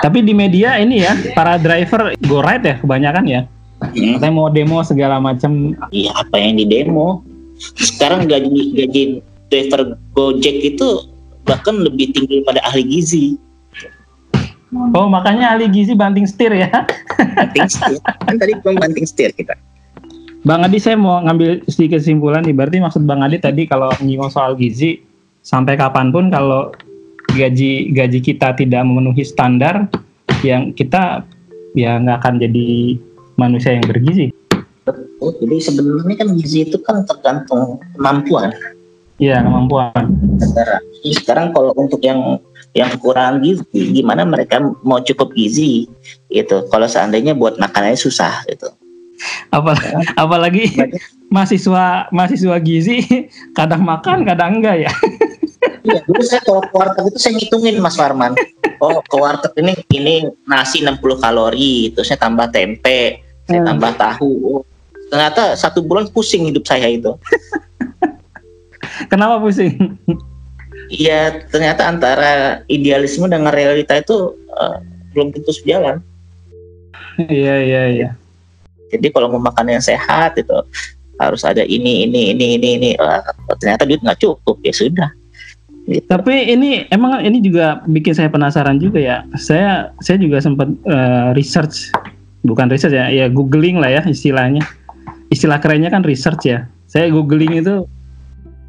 Tapi 0.00 0.18
di 0.24 0.32
media 0.32 0.80
ini 0.80 1.04
ya, 1.04 1.12
para 1.36 1.60
driver 1.60 2.14
go 2.24 2.40
ride 2.40 2.64
ya 2.64 2.74
kebanyakan 2.80 3.24
ya. 3.28 3.42
Hmm. 3.78 4.18
Katanya 4.18 4.34
mau 4.34 4.48
demo 4.50 4.82
segala 4.82 5.22
macam. 5.22 5.74
Iya, 5.94 6.10
apa 6.18 6.34
yang 6.38 6.58
di 6.58 6.66
demo? 6.66 7.22
Sekarang 7.78 8.26
gaji 8.26 8.74
gaji 8.74 9.02
driver 9.50 9.98
Gojek 10.14 10.76
itu 10.76 11.08
bahkan 11.46 11.80
lebih 11.80 12.12
tinggi 12.12 12.42
pada 12.44 12.60
ahli 12.66 12.84
gizi. 12.86 13.38
Oh, 14.92 15.08
makanya 15.08 15.56
ahli 15.56 15.70
gizi 15.72 15.96
banting 15.96 16.28
setir 16.28 16.52
ya. 16.52 16.68
banting 17.38 17.66
setir. 17.70 17.98
Kan 18.02 18.36
tadi 18.36 18.52
belum 18.60 18.76
banting 18.76 19.06
setir 19.08 19.30
kita. 19.32 19.56
Bang 20.46 20.62
Adi 20.62 20.78
saya 20.78 20.94
mau 20.94 21.18
ngambil 21.24 21.66
sedikit 21.66 21.98
kesimpulan 21.98 22.46
nih. 22.46 22.54
Berarti 22.54 22.78
maksud 22.78 23.02
Bang 23.08 23.26
Adi 23.26 23.42
tadi 23.42 23.66
kalau 23.66 23.90
nyinggung 23.98 24.30
soal 24.30 24.54
gizi 24.54 25.02
sampai 25.42 25.74
kapan 25.74 26.14
pun 26.14 26.30
kalau 26.30 26.70
gaji 27.34 27.90
gaji 27.92 28.18
kita 28.22 28.54
tidak 28.54 28.82
memenuhi 28.86 29.24
standar 29.26 29.88
yang 30.46 30.70
kita 30.72 31.26
ya 31.74 31.98
nggak 32.00 32.18
akan 32.24 32.34
jadi 32.40 32.96
manusia 33.38 33.72
yang 33.72 33.86
bergizi. 33.86 34.34
Betul. 34.84 35.38
Jadi 35.38 35.56
sebenarnya 35.62 36.16
kan 36.18 36.28
gizi 36.34 36.66
itu 36.66 36.76
kan 36.82 37.06
tergantung 37.06 37.78
kemampuan. 37.94 38.50
Iya 39.18 39.42
kemampuan. 39.42 40.14
Sekarang, 40.38 40.82
sekarang 41.02 41.46
kalau 41.54 41.72
untuk 41.78 42.02
yang 42.02 42.42
yang 42.74 42.92
kurang 43.00 43.40
gizi, 43.40 43.64
gimana 43.94 44.26
mereka 44.26 44.60
mau 44.82 44.98
cukup 45.00 45.32
gizi 45.32 45.86
gitu. 46.28 46.66
Kalau 46.68 46.86
seandainya 46.90 47.32
buat 47.34 47.56
makanannya 47.56 47.98
susah 47.98 48.42
gitu. 48.50 48.68
Apalagi, 49.50 49.90
apalagi 50.14 50.64
mahasiswa 51.26 52.06
mahasiswa 52.14 52.56
gizi 52.62 53.02
kadang 53.58 53.82
makan 53.82 54.22
kadang 54.22 54.62
enggak 54.62 54.86
ya. 54.86 54.92
Iya, 55.82 56.04
dulu 56.06 56.22
saya 56.22 56.42
kalau 56.44 56.62
ke 56.62 56.74
warteg 56.74 57.04
itu 57.10 57.18
saya 57.18 57.32
ngitungin 57.34 57.76
Mas 57.82 57.98
Farman. 57.98 58.32
Oh, 58.78 59.02
ke 59.02 59.16
warteg 59.18 59.52
ini 59.58 59.74
ini 59.90 60.14
nasi 60.46 60.84
60 60.84 61.02
kalori, 61.18 61.90
terus 61.90 62.12
saya 62.12 62.20
tambah 62.20 62.52
tempe, 62.54 63.27
saya 63.48 63.64
hmm. 63.64 63.68
tambah 63.74 63.92
tahu. 63.96 64.30
Oh, 64.44 64.62
ternyata 65.08 65.56
satu 65.56 65.80
bulan 65.80 66.06
pusing 66.12 66.52
hidup 66.52 66.68
saya 66.68 66.86
itu. 66.92 67.16
Kenapa 69.10 69.40
pusing? 69.40 69.96
Iya, 70.92 71.44
ternyata 71.48 71.88
antara 71.88 72.62
idealisme 72.68 73.28
dengan 73.28 73.52
realita 73.52 73.96
itu 73.96 74.36
uh, 74.56 74.78
belum 75.16 75.32
tentu 75.32 75.52
sejalan. 75.52 76.04
Iya, 77.18 77.54
iya, 77.64 77.82
iya. 77.88 78.10
Jadi 78.88 79.12
kalau 79.12 79.28
mau 79.32 79.42
makan 79.42 79.68
yang 79.68 79.84
sehat 79.84 80.38
itu 80.40 80.54
harus 81.18 81.42
ada 81.44 81.60
ini, 81.66 82.08
ini, 82.08 82.32
ini, 82.32 82.56
ini, 82.56 82.68
ini. 82.78 82.90
Uh, 82.96 83.20
ternyata 83.60 83.84
duit 83.84 84.00
nggak 84.00 84.20
cukup, 84.22 84.56
ya 84.64 84.72
sudah 84.72 85.10
Gitu. 85.88 86.04
Tapi 86.04 86.52
ini 86.52 86.84
emang 86.92 87.24
ini 87.24 87.40
juga 87.40 87.80
bikin 87.88 88.12
saya 88.12 88.28
penasaran 88.28 88.76
juga 88.76 89.00
ya. 89.00 89.24
Saya 89.40 89.88
saya 90.04 90.20
juga 90.20 90.36
sempat 90.44 90.68
uh, 90.84 91.32
research, 91.32 91.88
bukan 92.44 92.66
research 92.70 92.94
ya, 92.94 93.10
ya 93.10 93.26
googling 93.30 93.78
lah 93.78 93.90
ya 93.90 94.02
istilahnya. 94.06 94.62
Istilah 95.28 95.60
kerennya 95.60 95.92
kan 95.92 96.02
research 96.04 96.48
ya. 96.48 96.66
Saya 96.88 97.12
googling 97.12 97.60
itu 97.60 97.84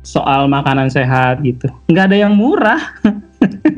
soal 0.03 0.47
makanan 0.51 0.91
sehat 0.91 1.39
gitu. 1.43 1.67
Nggak 1.87 2.05
ada 2.11 2.17
yang 2.17 2.33
murah. 2.35 2.81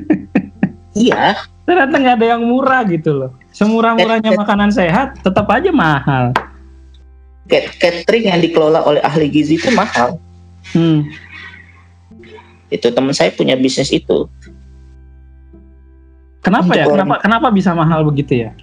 iya. 0.97 1.37
Ternyata 1.65 1.95
nggak 1.95 2.15
ada 2.21 2.27
yang 2.37 2.43
murah 2.43 2.81
gitu 2.89 3.11
loh. 3.13 3.31
Semurah-murahnya 3.51 4.33
makanan 4.33 4.73
sehat 4.73 5.19
tetap 5.21 5.45
aja 5.51 5.69
mahal. 5.69 6.33
Catering 7.51 8.31
yang 8.31 8.39
dikelola 8.39 8.81
oleh 8.87 9.01
ahli 9.03 9.27
gizi 9.27 9.59
itu 9.59 9.69
mahal. 9.75 10.17
Hmm 10.71 11.11
itu 12.71 12.87
teman 12.87 13.11
saya 13.11 13.29
punya 13.35 13.59
bisnis 13.59 13.91
itu 13.91 14.31
kenapa 16.39 16.71
ya 16.73 16.87
kenapa 16.87 17.15
kenapa 17.19 17.47
bisa 17.51 17.75
mahal 17.75 18.07
begitu 18.07 18.47
ya 18.47 18.55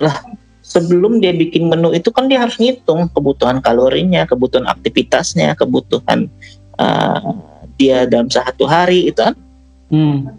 lah 0.00 0.16
sebelum 0.64 1.20
dia 1.20 1.30
bikin 1.36 1.68
menu 1.68 1.92
itu 1.92 2.08
kan 2.08 2.26
dia 2.26 2.40
harus 2.40 2.56
ngitung 2.56 3.06
kebutuhan 3.12 3.60
kalorinya 3.60 4.24
kebutuhan 4.24 4.64
aktivitasnya 4.64 5.52
kebutuhan 5.54 6.26
uh, 6.80 7.54
dia 7.78 8.06
dalam 8.06 8.30
satu 8.30 8.66
hari 8.66 9.10
itu 9.10 9.20
kan? 9.20 9.34
Hmm. 9.90 10.30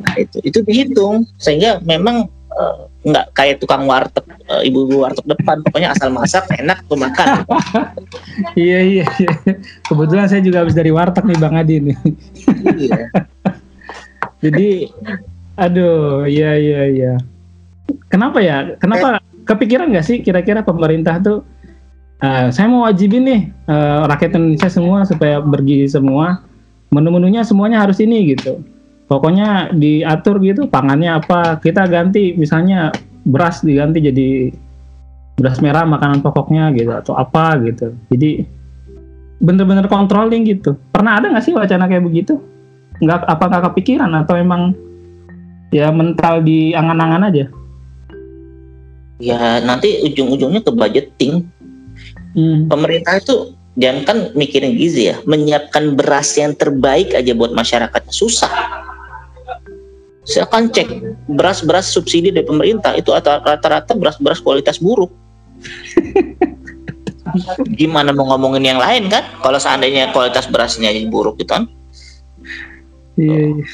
nah, 0.00 0.14
itu 0.18 0.38
itu 0.42 0.58
dihitung. 0.64 1.26
Sehingga 1.38 1.82
memang 1.82 2.26
uh, 2.54 2.86
nggak 3.04 3.36
kayak 3.36 3.56
tukang 3.60 3.84
warteg 3.84 4.24
uh, 4.48 4.62
ibu-ibu 4.62 5.04
warteg 5.04 5.26
depan. 5.26 5.60
Pokoknya 5.66 5.94
asal 5.94 6.10
masak 6.14 6.46
enak 6.54 6.82
tuh 6.86 6.98
makan. 6.98 7.26
Iya 8.58 8.82
iya 8.82 9.06
iya. 9.22 9.34
Kebetulan 9.86 10.26
saya 10.26 10.42
juga 10.42 10.66
habis 10.66 10.74
dari 10.74 10.90
warteg 10.90 11.22
nih 11.26 11.38
bang 11.38 11.54
Adi 11.54 11.76
nih. 11.78 11.96
Iya. 12.74 13.00
jadi 14.44 14.68
aduh 15.54 16.26
iya 16.26 16.58
iya 16.58 16.82
iya 16.90 17.12
kenapa 18.08 18.38
ya? 18.40 18.76
Kenapa? 18.78 19.20
Kepikiran 19.44 19.92
nggak 19.92 20.06
sih 20.06 20.16
kira-kira 20.24 20.64
pemerintah 20.64 21.20
tuh 21.20 21.44
uh, 22.24 22.48
saya 22.48 22.64
mau 22.64 22.88
wajibin 22.88 23.28
nih 23.28 23.42
uh, 23.68 24.08
rakyat 24.08 24.40
Indonesia 24.40 24.72
semua 24.72 25.04
supaya 25.04 25.36
bergizi 25.44 25.92
semua 26.00 26.40
menu-menunya 26.88 27.44
semuanya 27.44 27.84
harus 27.84 28.00
ini 28.00 28.32
gitu. 28.32 28.64
Pokoknya 29.04 29.68
diatur 29.76 30.40
gitu 30.40 30.64
pangannya 30.64 31.12
apa 31.12 31.60
kita 31.60 31.84
ganti 31.92 32.32
misalnya 32.40 32.88
beras 33.28 33.60
diganti 33.60 34.00
jadi 34.00 34.28
beras 35.36 35.60
merah 35.60 35.84
makanan 35.84 36.24
pokoknya 36.24 36.72
gitu 36.72 36.88
atau 36.96 37.12
apa 37.20 37.60
gitu. 37.68 37.92
Jadi 38.08 38.48
bener-bener 39.44 39.84
controlling 39.92 40.48
gitu. 40.48 40.80
Pernah 40.88 41.20
ada 41.20 41.36
nggak 41.36 41.44
sih 41.44 41.52
wacana 41.52 41.84
kayak 41.84 42.08
begitu? 42.08 42.40
Nggak 43.04 43.28
apa 43.28 43.44
nggak 43.44 43.64
kepikiran 43.68 44.08
atau 44.24 44.40
emang 44.40 44.72
ya 45.68 45.92
mental 45.92 46.40
di 46.40 46.72
angan-angan 46.72 47.28
aja 47.28 47.44
ya 49.22 49.62
nanti 49.62 50.02
ujung-ujungnya 50.02 50.64
ke 50.64 50.72
budgeting 50.74 51.46
hmm. 52.34 52.66
pemerintah 52.66 53.22
itu 53.22 53.54
jangan 53.74 54.02
kan 54.06 54.18
mikirin 54.38 54.78
gizi 54.78 55.10
ya 55.10 55.18
menyiapkan 55.26 55.98
beras 55.98 56.38
yang 56.38 56.54
terbaik 56.54 57.10
aja 57.14 57.34
buat 57.34 57.50
masyarakatnya. 57.54 58.12
Susah. 58.14 58.50
Saya 60.24 60.48
akan 60.48 60.72
cek 60.72 60.88
beras-beras 61.28 61.92
subsidi 61.92 62.32
dari 62.32 62.48
pemerintah 62.48 62.96
itu 62.96 63.12
rata-rata 63.12 63.92
beras-beras 63.92 64.40
kualitas 64.40 64.80
buruk. 64.80 65.12
Gimana 67.80 68.12
mau 68.14 68.24
ngomongin 68.32 68.64
yang 68.72 68.80
lain 68.80 69.12
kan? 69.12 69.20
Kalau 69.44 69.60
seandainya 69.60 70.16
kualitas 70.16 70.48
berasnya 70.48 70.88
buruk 71.12 71.36
gitu 71.36 71.52
kan? 71.52 71.68
Iya, 73.20 73.52
iya. 73.52 73.64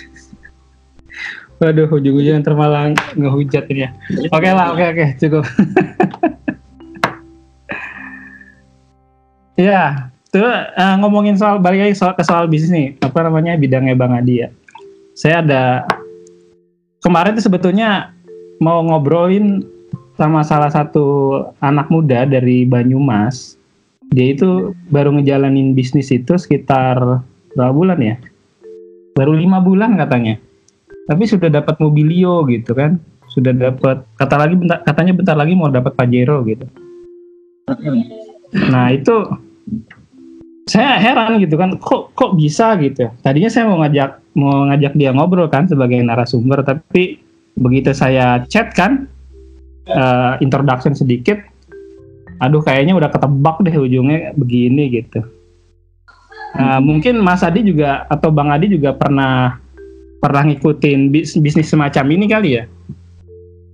Waduh, 1.60 1.92
ujung-ujungnya 1.92 2.40
termalang 2.40 2.96
ngehujat 3.12 3.68
ini 3.68 3.84
ya. 3.84 3.92
Oke 4.32 4.48
okay 4.48 4.52
lah, 4.56 4.72
oke 4.72 4.80
okay, 4.80 4.86
oke, 4.88 4.96
okay, 4.96 5.08
cukup. 5.20 5.44
Iya, 9.60 10.08
tuh 10.32 10.48
uh, 10.48 10.96
ngomongin 11.04 11.36
soal 11.36 11.60
balik 11.60 11.84
lagi 11.84 11.92
soal 11.92 12.16
ke 12.16 12.24
soal 12.24 12.48
bisnis 12.48 12.72
nih, 12.72 12.88
apa 13.04 13.28
namanya 13.28 13.60
bidangnya 13.60 13.92
Bang 13.92 14.16
Adi 14.16 14.40
ya. 14.40 14.48
Saya 15.12 15.44
ada 15.44 15.84
kemarin 17.04 17.36
tuh 17.36 17.44
sebetulnya 17.44 18.08
mau 18.56 18.80
ngobrolin 18.80 19.60
sama 20.16 20.40
salah 20.48 20.72
satu 20.72 21.44
anak 21.60 21.92
muda 21.92 22.24
dari 22.24 22.64
Banyumas. 22.64 23.60
Dia 24.16 24.32
itu 24.32 24.72
baru 24.88 25.12
ngejalanin 25.20 25.76
bisnis 25.76 26.08
itu 26.08 26.40
sekitar 26.40 27.20
berapa 27.52 27.72
bulan 27.76 28.00
ya? 28.00 28.16
Baru 29.12 29.36
lima 29.36 29.60
bulan 29.60 30.00
katanya 30.00 30.40
tapi 31.10 31.26
sudah 31.26 31.50
dapat 31.50 31.74
mobilio 31.82 32.46
gitu 32.46 32.70
kan. 32.70 33.02
Sudah 33.30 33.50
dapat 33.54 34.06
kata 34.18 34.36
lagi 34.38 34.54
bentar, 34.58 34.78
katanya 34.86 35.12
bentar 35.14 35.34
lagi 35.38 35.54
mau 35.58 35.70
dapat 35.70 35.94
pajero 35.98 36.46
gitu. 36.46 36.66
Nah 38.70 38.94
itu 38.94 39.14
saya 40.70 41.02
heran 41.02 41.42
gitu 41.42 41.58
kan 41.58 41.74
kok 41.82 42.14
kok 42.14 42.38
bisa 42.38 42.78
gitu 42.78 43.10
tadinya 43.26 43.50
saya 43.50 43.66
mau 43.66 43.82
ngajak 43.82 44.22
mau 44.38 44.70
ngajak 44.70 44.94
dia 44.94 45.10
ngobrol 45.10 45.50
kan 45.50 45.66
sebagai 45.66 45.98
narasumber 45.98 46.62
tapi 46.62 47.18
begitu 47.58 47.90
saya 47.90 48.46
chat 48.46 48.70
kan 48.70 49.10
uh, 49.90 50.38
introduction 50.38 50.94
sedikit 50.94 51.42
aduh 52.38 52.62
kayaknya 52.62 52.94
udah 52.94 53.10
ketebak 53.10 53.56
deh 53.66 53.76
ujungnya 53.76 54.32
begini 54.32 54.88
gitu. 54.88 55.20
Uh, 56.50 56.82
mungkin 56.82 57.22
Mas 57.22 57.46
Adi 57.46 57.62
juga 57.62 58.08
atau 58.10 58.32
Bang 58.34 58.50
Adi 58.50 58.74
juga 58.74 58.90
pernah 58.96 59.60
pernah 60.20 60.44
ngikutin 60.46 61.08
bis, 61.08 61.34
bisnis 61.40 61.72
semacam 61.72 62.04
ini 62.12 62.24
kali 62.28 62.50
ya? 62.60 62.64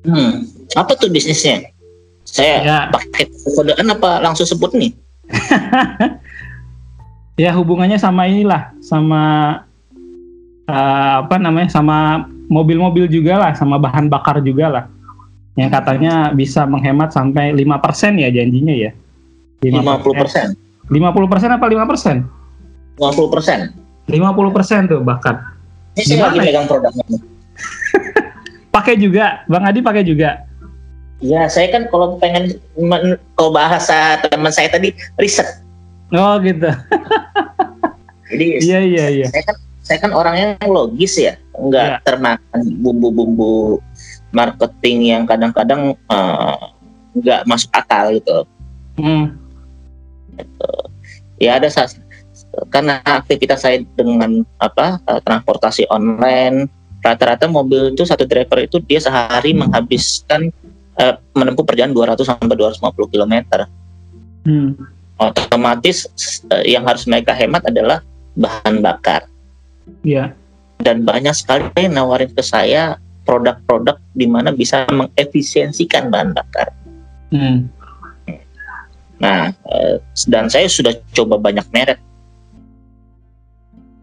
Hmm, 0.07 0.47
apa 0.79 0.95
tuh 0.95 1.11
bisnisnya? 1.11 1.75
Saya 2.23 2.63
ya. 2.63 2.79
pakai 2.91 3.27
kodean 3.55 3.91
apa 3.91 4.23
langsung 4.23 4.47
sebut 4.47 4.71
nih? 4.79 4.95
ya 7.43 7.51
hubungannya 7.53 7.99
sama 7.99 8.31
inilah, 8.31 8.71
sama 8.79 9.23
uh, 10.71 11.27
apa 11.27 11.37
namanya, 11.43 11.75
sama 11.75 12.31
mobil-mobil 12.47 13.11
juga 13.11 13.43
lah, 13.43 13.53
sama 13.59 13.83
bahan 13.83 14.07
bakar 14.07 14.39
juga 14.43 14.71
lah. 14.71 14.85
Yang 15.59 15.83
katanya 15.83 16.31
bisa 16.31 16.63
menghemat 16.69 17.11
sampai 17.11 17.51
5% 17.51 18.23
ya 18.23 18.31
janjinya 18.31 18.75
ya. 18.77 18.93
50%. 19.65 20.55
50%, 20.87 20.95
50% 20.95 21.59
apa 21.59 21.67
5%? 21.67 23.03
50%. 23.03 23.75
50% 24.07 24.87
tuh 24.87 25.03
bahkan. 25.03 25.56
Ini 25.97 26.05
saya 26.05 26.29
lagi 26.29 26.39
pegang 26.45 26.69
produknya. 26.69 27.05
pakai 28.77 28.95
juga, 29.01 29.41
Bang 29.49 29.65
Adi 29.65 29.81
pakai 29.81 30.05
juga. 30.05 30.45
Ya, 31.25 31.49
saya 31.49 31.73
kan 31.73 31.89
kalau 31.89 32.21
pengen 32.21 32.61
kalau 33.33 33.49
bahasa 33.49 34.21
teman 34.29 34.53
saya 34.53 34.69
tadi 34.69 34.93
riset. 35.17 35.49
Oh 36.13 36.37
gitu. 36.45 36.69
Jadi 38.31 38.47
iya 38.61 38.79
iya 38.85 39.07
iya. 39.09 39.27
Saya 39.33 39.43
kan 39.49 39.57
saya 39.81 39.99
kan 40.03 40.13
orangnya 40.13 40.61
yang 40.61 40.71
logis 40.75 41.17
ya, 41.17 41.41
nggak 41.57 41.89
ya. 41.89 41.99
termakan 42.05 42.61
bumbu-bumbu 42.83 43.81
marketing 44.35 45.15
yang 45.15 45.23
kadang-kadang 45.25 45.97
uh, 46.13 46.75
nggak 47.17 47.49
masuk 47.49 47.73
akal 47.73 48.13
gitu. 48.13 48.45
Hmm. 49.01 49.33
Gitu. 50.37 50.73
Ya 51.41 51.57
ada 51.57 51.73
karena 52.73 53.05
aktivitas 53.05 53.65
saya 53.65 53.85
dengan 53.97 54.45
apa 54.57 55.01
uh, 55.05 55.21
transportasi 55.21 55.85
online 55.93 56.71
rata-rata 57.05 57.47
mobil 57.47 57.95
itu 57.95 58.03
satu 58.03 58.27
driver 58.27 58.59
itu 58.65 58.83
dia 58.83 58.99
sehari 58.99 59.55
menghabiskan 59.55 60.51
uh, 60.99 61.15
menempuh 61.37 61.63
perjalanan 61.63 61.95
200 61.95 62.27
sampai 62.27 62.57
250 62.59 63.13
km. 63.13 63.35
Hmm. 64.47 64.75
Otomatis 65.17 66.11
uh, 66.51 66.65
yang 66.67 66.83
harus 66.83 67.07
mereka 67.07 67.31
hemat 67.37 67.63
adalah 67.69 68.03
bahan 68.35 68.83
bakar. 68.83 69.31
Iya. 70.03 70.35
Yeah. 70.35 70.83
Dan 70.83 71.09
banyak 71.09 71.33
sekali 71.33 71.73
yang 71.79 71.97
nawarin 71.97 72.31
ke 72.37 72.43
saya 72.45 73.01
produk-produk 73.25 73.97
di 74.13 74.29
mana 74.29 74.53
bisa 74.53 74.85
mengefisiensikan 74.93 76.13
bahan 76.13 76.37
bakar. 76.37 76.69
Hmm. 77.33 77.73
Nah, 79.17 79.49
dan 80.29 80.53
saya 80.53 80.69
sudah 80.69 80.93
coba 81.17 81.41
banyak 81.41 81.65
merek 81.73 81.97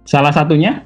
Salah 0.04 0.32
satunya? 0.36 0.84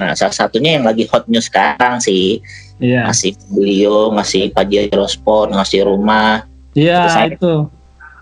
Nah, 0.00 0.16
salah 0.16 0.32
satunya 0.32 0.80
yang 0.80 0.84
lagi 0.88 1.04
hot 1.12 1.28
news 1.28 1.46
sekarang 1.46 2.00
sih. 2.00 2.40
Iya. 2.80 3.04
Ngasih 3.06 3.36
beliau, 3.52 4.10
ngasih 4.16 4.50
Pajero 4.56 5.04
Sport, 5.04 5.52
ngasih 5.52 5.84
rumah. 5.84 6.48
Iya, 6.72 7.28
itu, 7.28 7.36
itu. 7.36 7.54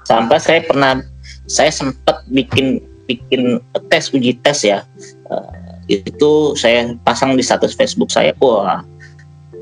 Sampai 0.02 0.40
saya 0.42 0.60
pernah 0.66 0.98
saya 1.46 1.70
sempat 1.70 2.24
bikin 2.32 2.82
bikin 3.06 3.62
tes 3.88 4.10
uji 4.10 4.36
tes 4.42 4.66
ya. 4.66 4.82
Uh, 5.30 5.48
itu 5.88 6.52
saya 6.58 6.92
pasang 7.06 7.38
di 7.38 7.44
status 7.46 7.78
Facebook 7.78 8.10
saya. 8.10 8.34
Wah, 8.42 8.82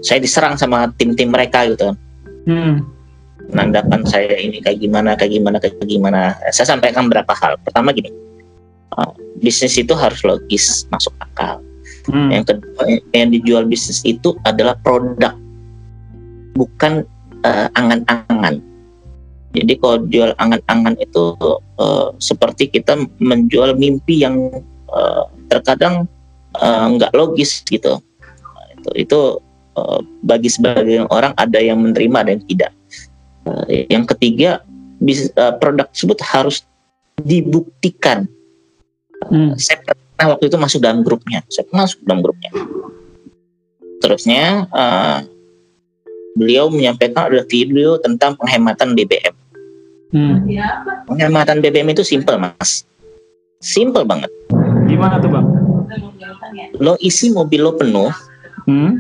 saya 0.01 0.19
diserang 0.19 0.57
sama 0.57 0.91
tim-tim 0.97 1.31
mereka 1.31 1.69
gitu. 1.69 1.95
Hmm. 2.49 2.83
Menandakan 3.53 4.03
saya 4.09 4.35
ini 4.41 4.59
kayak 4.59 4.83
gimana, 4.83 5.15
kayak 5.15 5.39
gimana, 5.39 5.57
kayak 5.63 5.79
gimana. 5.85 6.35
Saya 6.51 6.75
sampaikan 6.75 7.07
beberapa 7.07 7.37
hal. 7.39 7.61
Pertama 7.63 7.95
gini, 7.95 8.11
uh, 9.01 9.13
bisnis 9.41 9.77
itu 9.77 9.93
harus 9.97 10.21
logis 10.25 10.85
masuk 10.91 11.13
akal. 11.21 11.61
Hmm. 12.07 12.31
yang 12.31 12.47
kedua 12.47 12.83
yang 13.11 13.35
dijual 13.35 13.67
bisnis 13.67 13.99
itu 14.07 14.39
adalah 14.47 14.79
produk 14.79 15.35
bukan 16.55 17.03
uh, 17.43 17.69
angan-angan. 17.75 18.63
Jadi 19.57 19.73
kalau 19.81 20.05
jual 20.07 20.31
angan-angan 20.39 20.95
itu 21.03 21.35
uh, 21.81 22.15
seperti 22.23 22.71
kita 22.71 22.95
menjual 23.19 23.75
mimpi 23.75 24.23
yang 24.23 24.53
uh, 24.93 25.27
terkadang 25.51 26.07
nggak 26.97 27.13
uh, 27.13 27.17
logis 27.17 27.65
gitu. 27.67 27.99
Itu 28.77 28.91
itu 28.95 29.21
uh, 29.75 30.01
bagi 30.23 30.49
sebagian 30.53 31.09
orang 31.11 31.35
ada 31.37 31.59
yang 31.59 31.83
menerima 31.83 32.21
dan 32.23 32.39
tidak. 32.47 32.73
Uh, 33.47 33.65
yang 33.91 34.05
ketiga 34.07 34.63
bis, 35.01 35.31
uh, 35.39 35.55
produk 35.59 35.89
tersebut 35.91 36.19
harus 36.23 36.63
dibuktikan 37.25 38.29
Hmm. 39.27 39.53
Saya 39.57 39.83
pernah 39.83 40.37
waktu 40.37 40.45
itu 40.49 40.57
masuk 40.57 40.81
dalam 40.85 41.01
grupnya. 41.01 41.41
Saya 41.49 41.65
pernah 41.69 41.89
masuk 41.89 42.01
dalam 42.05 42.21
grupnya. 42.25 42.51
Terusnya 44.01 44.69
uh, 44.71 45.19
beliau 46.37 46.69
menyampaikan 46.69 47.33
ada 47.33 47.43
video 47.49 47.97
tentang 47.97 48.37
penghematan 48.37 48.93
BBM. 48.93 49.35
Hmm. 50.13 50.45
Penghematan 51.09 51.59
BBM 51.65 51.97
itu 51.97 52.07
simple 52.07 52.39
mas, 52.39 52.87
simple 53.59 54.07
banget. 54.07 54.31
Gimana 54.87 55.19
tuh 55.19 55.33
bang? 55.33 55.47
Lo 56.79 56.95
isi 57.03 57.33
mobil 57.33 57.65
lo 57.65 57.75
penuh, 57.75 58.13
hmm? 58.69 58.91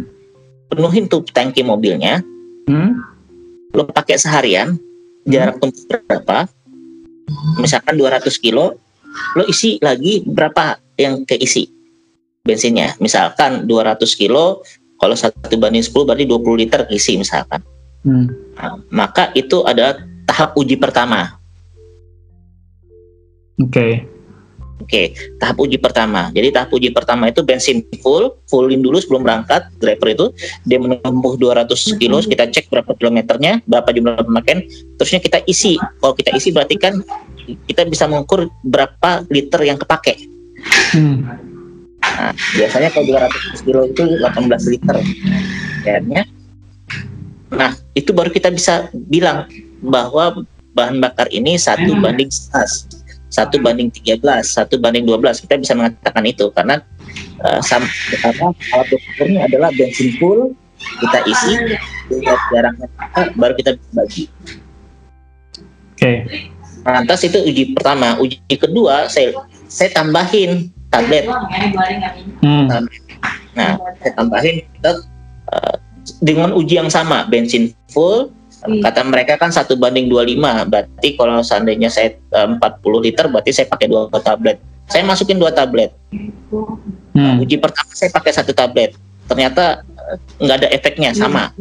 penuhin 0.72 1.06
tuh 1.06 1.22
tangki 1.30 1.62
mobilnya, 1.62 2.24
hmm? 2.66 2.90
lo 3.76 3.86
pakai 3.86 4.18
seharian, 4.18 4.74
jarak 5.28 5.62
tempuh 5.62 5.84
berapa? 5.86 6.50
Misalkan 7.58 7.94
200 7.98 8.26
kilo, 8.38 8.78
lo 9.36 9.44
isi 9.48 9.80
lagi 9.80 10.24
berapa 10.24 10.80
yang 10.96 11.24
keisi 11.28 11.68
bensinnya 12.42 12.94
misalkan 13.02 13.66
200 13.68 14.02
kilo 14.14 14.62
kalau 14.96 15.12
satu 15.12 15.56
banding 15.60 15.84
10 15.84 15.92
berarti 16.06 16.24
20 16.24 16.62
liter 16.62 16.80
isi 16.88 17.20
misalkan 17.20 17.60
Hmm. 18.06 18.30
Nah, 18.54 18.78
maka 18.94 19.34
itu 19.34 19.66
adalah 19.66 19.98
tahap 20.30 20.54
uji 20.54 20.78
pertama. 20.78 21.34
Oke. 23.58 24.06
Oke, 24.76 25.16
tahap 25.40 25.56
uji 25.58 25.80
pertama. 25.80 26.28
Jadi 26.30 26.52
tahap 26.52 26.70
uji 26.70 26.92
pertama 26.92 27.32
itu 27.32 27.40
bensin 27.42 27.82
full, 28.04 28.38
fullin 28.46 28.84
dulu 28.84 29.00
sebelum 29.02 29.26
berangkat. 29.26 29.66
Driver 29.82 30.08
itu 30.12 30.26
dia 30.68 30.78
menempuh 30.78 31.34
200 31.34 31.96
kilo, 31.96 32.20
kita 32.22 32.46
cek 32.46 32.68
berapa 32.70 32.92
kilometernya, 32.94 33.64
berapa 33.66 33.88
jumlah 33.90 34.22
pemakaian, 34.22 34.62
terusnya 35.00 35.18
kita 35.18 35.40
isi. 35.48 35.80
Kalau 35.80 36.14
kita 36.14 36.30
isi 36.36 36.52
berarti 36.52 36.76
kan 36.76 37.00
kita 37.66 37.86
bisa 37.86 38.10
mengukur 38.10 38.50
berapa 38.66 39.22
liter 39.30 39.60
yang 39.62 39.78
kepake. 39.78 40.26
Hmm. 40.94 41.22
Nah, 42.02 42.32
biasanya 42.54 42.88
kalau 42.90 43.06
200 43.06 43.66
kilo 43.66 43.80
itu 43.86 44.02
18 44.18 44.72
liter. 44.72 44.96
Kayaknya. 45.86 46.22
Nah, 47.54 47.70
itu 47.94 48.10
baru 48.10 48.30
kita 48.34 48.50
bisa 48.50 48.90
bilang 49.06 49.46
bahwa 49.78 50.42
bahan 50.74 50.98
bakar 50.98 51.30
ini 51.30 51.56
satu 51.56 51.94
banding 52.02 52.28
11 52.28 53.06
satu 53.36 53.60
banding 53.60 53.92
13, 53.92 54.22
satu 54.46 54.80
banding 54.80 55.04
12 55.04 55.44
kita 55.44 55.60
bisa 55.60 55.76
mengatakan 55.76 56.24
itu 56.24 56.48
karena 56.56 56.80
uh, 57.44 57.60
sam, 57.60 57.84
apa, 58.24 58.54
alat 58.72 58.88
ukurnya 58.88 59.44
adalah 59.44 59.68
bensin 59.76 60.16
full 60.16 60.56
kita 60.76 61.18
isi 61.28 61.52
lihat 62.12 62.40
jaraknya 62.54 62.86
baru 63.36 63.52
kita 63.58 63.70
bagi. 63.92 64.24
Oke. 65.96 66.00
Okay. 66.00 66.16
Lantas 66.86 67.20
itu 67.26 67.38
uji 67.42 67.74
pertama, 67.74 68.14
uji 68.22 68.38
kedua 68.54 69.10
saya 69.10 69.34
saya 69.66 69.90
tambahin 69.90 70.70
tablet. 70.94 71.26
Hmm. 72.40 72.70
Nah, 73.58 73.74
saya 73.98 74.12
tambahin 74.14 74.62
kita 74.78 74.92
uh, 75.50 75.74
dengan 76.22 76.54
uji 76.54 76.78
yang 76.78 76.86
sama 76.86 77.26
bensin 77.26 77.74
full 77.90 78.30
Iya. 78.66 78.82
Kata 78.90 79.00
mereka 79.06 79.34
kan 79.38 79.54
satu 79.54 79.78
banding 79.78 80.10
25, 80.10 80.72
berarti 80.72 81.08
kalau 81.14 81.44
seandainya 81.44 81.92
saya 81.92 82.16
40 82.32 82.56
eh, 82.56 83.00
liter, 83.04 83.24
berarti 83.30 83.50
saya 83.54 83.66
pakai 83.70 83.86
dua 83.86 84.10
tablet. 84.18 84.58
Saya 84.90 85.02
masukin 85.06 85.38
dua 85.38 85.54
tablet. 85.54 85.94
Hmm. 87.16 87.40
uji 87.40 87.56
pertama 87.56 87.90
saya 87.92 88.10
pakai 88.12 88.32
satu 88.34 88.52
tablet. 88.52 88.96
Ternyata 89.30 89.84
eh, 89.84 90.16
nggak 90.42 90.56
ada 90.62 90.68
efeknya 90.72 91.10
sama. 91.14 91.52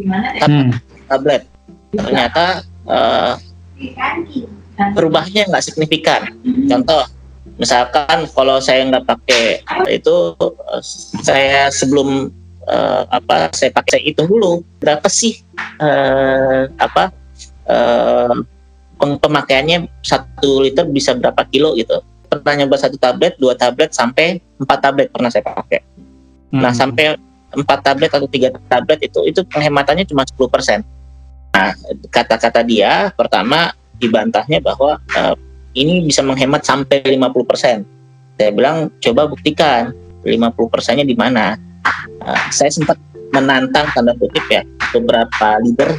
Hmm. 0.41 0.73
Tablet. 1.05 1.45
Ternyata 1.95 2.65
uh, 2.89 3.33
perubahannya 4.75 5.47
nggak 5.49 5.65
signifikan. 5.65 6.31
Contoh, 6.43 7.03
misalkan 7.57 8.27
kalau 8.31 8.59
saya 8.59 8.83
nggak 8.87 9.05
pakai 9.07 9.63
itu, 9.91 10.35
saya 11.23 11.67
sebelum 11.71 12.31
uh, 12.69 13.03
apa 13.09 13.53
saya 13.53 13.71
pakai 13.71 13.97
saya 13.97 14.03
hitung 14.03 14.27
dulu 14.29 14.65
berapa 14.81 15.05
sih 15.09 15.41
uh, 15.81 16.69
apa 16.77 17.13
uh, 17.69 18.35
pemakaiannya 18.99 19.89
satu 20.01 20.65
liter 20.65 20.85
bisa 20.89 21.13
berapa 21.13 21.45
kilo 21.49 21.77
gitu 21.77 22.01
pernah 22.25 22.65
nyoba 22.65 22.75
satu 22.79 22.97
tablet 22.97 23.37
dua 23.37 23.53
tablet 23.53 23.93
sampai 23.93 24.41
empat 24.57 24.79
tablet 24.81 25.07
pernah 25.13 25.29
saya 25.29 25.45
pakai 25.45 25.81
nah, 26.51 26.51
hmm. 26.51 26.61
nah 26.61 26.73
sampai 26.73 27.05
empat 27.55 27.79
tablet 27.85 28.11
atau 28.11 28.27
tiga 28.27 28.51
tablet 28.67 28.99
itu 29.05 29.19
itu 29.29 29.39
penghematannya 29.47 30.03
cuma 30.09 30.27
10 30.27 30.35
persen 30.51 30.79
nah 31.55 31.71
kata-kata 32.11 32.67
dia 32.67 33.15
pertama 33.15 33.71
dibantahnya 33.99 34.59
bahwa 34.61 34.99
uh, 35.17 35.35
ini 35.75 36.07
bisa 36.07 36.23
menghemat 36.23 36.63
sampai 36.63 37.03
50 37.03 37.49
persen 37.49 37.83
saya 38.35 38.51
bilang 38.51 38.91
coba 38.99 39.31
buktikan 39.31 39.95
50 40.27 40.73
persennya 40.73 41.05
di 41.07 41.15
mana 41.15 41.55
uh, 42.25 42.47
saya 42.51 42.71
sempat 42.73 42.99
menantang 43.31 43.87
tanda 43.91 44.15
kutip 44.15 44.43
ya 44.47 44.63
beberapa 44.95 45.47
leader 45.63 45.91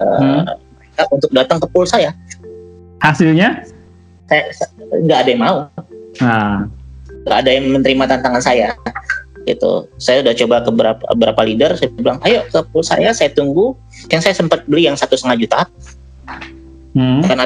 uh, 0.00 0.44
hmm. 0.44 1.14
untuk 1.14 1.30
datang 1.32 1.58
ke 1.60 1.66
pool 1.72 1.88
saya. 1.88 2.12
Hasilnya? 3.00 3.64
Saya 4.28 4.42
nggak 5.04 5.18
ada 5.24 5.28
yang 5.28 5.42
mau. 5.42 5.56
Nah. 6.20 6.68
Nggak 7.24 7.38
ada 7.40 7.50
yang 7.50 7.64
menerima 7.72 8.04
tantangan 8.16 8.42
saya. 8.44 8.68
Gitu. 9.44 9.88
Saya 10.00 10.24
udah 10.24 10.34
coba 10.36 10.56
ke 10.64 10.70
beberapa, 10.72 11.02
beberapa 11.12 11.40
leader. 11.44 11.70
Saya 11.76 11.88
bilang, 11.92 12.20
ayo 12.24 12.44
ke 12.48 12.60
pool 12.68 12.84
saya. 12.84 13.12
Saya 13.12 13.32
tunggu. 13.32 13.76
Kan 14.08 14.20
saya 14.24 14.36
sempat 14.36 14.64
beli 14.68 14.88
yang 14.88 14.96
satu 14.96 15.16
setengah 15.16 15.38
juta. 15.40 15.60
Hmm. 16.94 17.22
Karena 17.26 17.44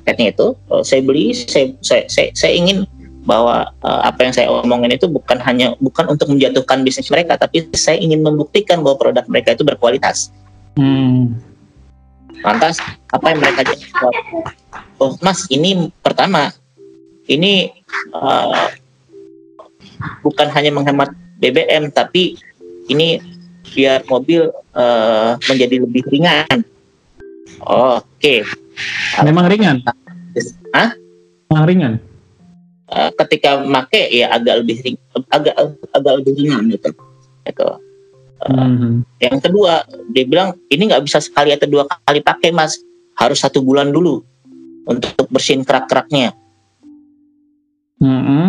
paketnya 0.00 0.26
itu, 0.32 0.46
saya 0.84 1.00
beli. 1.00 1.32
Saya, 1.32 1.72
saya, 1.80 2.04
saya, 2.06 2.28
saya 2.36 2.52
ingin 2.52 2.84
bahwa 3.24 3.68
uh, 3.84 4.00
apa 4.08 4.24
yang 4.24 4.32
saya 4.32 4.48
omongin 4.48 4.96
itu 4.96 5.04
bukan 5.04 5.36
hanya 5.44 5.76
bukan 5.76 6.08
untuk 6.08 6.32
menjatuhkan 6.32 6.80
bisnis 6.84 7.12
mereka, 7.12 7.36
tapi 7.36 7.68
saya 7.76 8.00
ingin 8.00 8.24
membuktikan 8.24 8.80
bahwa 8.80 8.96
produk 8.96 9.24
mereka 9.28 9.52
itu 9.52 9.64
berkualitas. 9.64 10.32
Hmm. 10.76 11.36
Lantas 12.40 12.80
apa 13.12 13.26
yang 13.32 13.38
mereka 13.44 13.60
jawab? 13.68 14.14
Oh, 14.96 15.12
Mas, 15.20 15.44
ini 15.52 15.92
pertama, 16.00 16.52
ini 17.28 17.68
uh, 18.16 18.72
bukan 20.24 20.48
hanya 20.48 20.72
menghemat 20.72 21.12
BBM, 21.36 21.92
tapi 21.92 22.40
ini 22.88 23.20
biar 23.76 24.04
mobil 24.08 24.48
uh, 24.72 25.36
menjadi 25.44 25.84
lebih 25.84 26.02
ringan. 26.08 26.64
Oh, 27.60 28.00
Oke. 28.00 28.40
Okay. 28.40 28.40
Memang 29.24 29.46
ringan. 29.50 29.82
Hah? 30.72 30.94
Memang 31.50 31.66
ringan 31.66 31.94
uh, 32.90 33.10
ketika 33.24 33.62
make 33.62 34.10
ya 34.10 34.34
agak 34.34 34.62
lebih 34.62 34.76
ring, 34.82 34.98
agak 35.30 35.54
agak 35.94 36.12
lebih 36.22 36.32
ringan 36.36 36.70
gitu. 36.74 36.90
Gitu. 37.46 37.68
Uh, 38.40 38.50
mm-hmm. 38.50 38.92
Yang 39.20 39.38
kedua 39.48 39.72
dia 40.10 40.24
bilang 40.26 40.48
ini 40.72 40.90
nggak 40.90 41.04
bisa 41.06 41.20
sekali 41.22 41.52
atau 41.54 41.68
dua 41.68 41.84
kali 41.86 42.20
pakai 42.22 42.50
mas, 42.50 42.78
harus 43.16 43.38
satu 43.40 43.62
bulan 43.62 43.92
dulu 43.92 44.22
untuk 44.88 45.26
bersihin 45.30 45.62
kerak-keraknya. 45.62 46.34
Mm-hmm. 48.00 48.46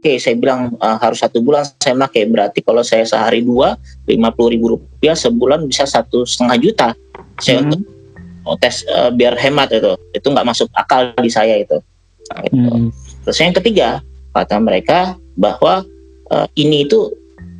Oke, 0.00 0.16
saya 0.16 0.32
bilang 0.32 0.80
uh, 0.80 0.96
harus 0.96 1.20
satu 1.20 1.44
bulan 1.44 1.68
saya 1.76 1.92
pakai. 1.92 2.24
Berarti 2.24 2.64
kalau 2.64 2.80
saya 2.80 3.04
sehari 3.04 3.44
dua, 3.44 3.76
lima 4.08 4.32
puluh 4.32 4.56
ribu 4.56 4.66
rupiah 4.76 5.12
sebulan 5.12 5.68
bisa 5.68 5.84
satu 5.84 6.24
setengah 6.24 6.56
juta. 6.56 6.88
Saya 7.36 7.60
mm-hmm. 7.60 7.68
untuk 7.68 7.80
tes 8.60 8.82
uh, 8.88 9.12
biar 9.12 9.36
hemat 9.36 9.70
itu, 9.72 9.92
itu 10.16 10.26
nggak 10.26 10.46
masuk 10.46 10.68
akal 10.74 11.12
di 11.18 11.30
saya 11.30 11.60
itu. 11.60 11.78
Gitu. 12.46 12.56
Mm-hmm. 12.56 12.90
Terus 13.26 13.38
yang 13.42 13.54
ketiga, 13.54 13.88
kata 14.32 14.56
mereka 14.62 15.18
bahwa 15.34 15.82
uh, 16.30 16.46
ini 16.54 16.86
itu 16.86 17.10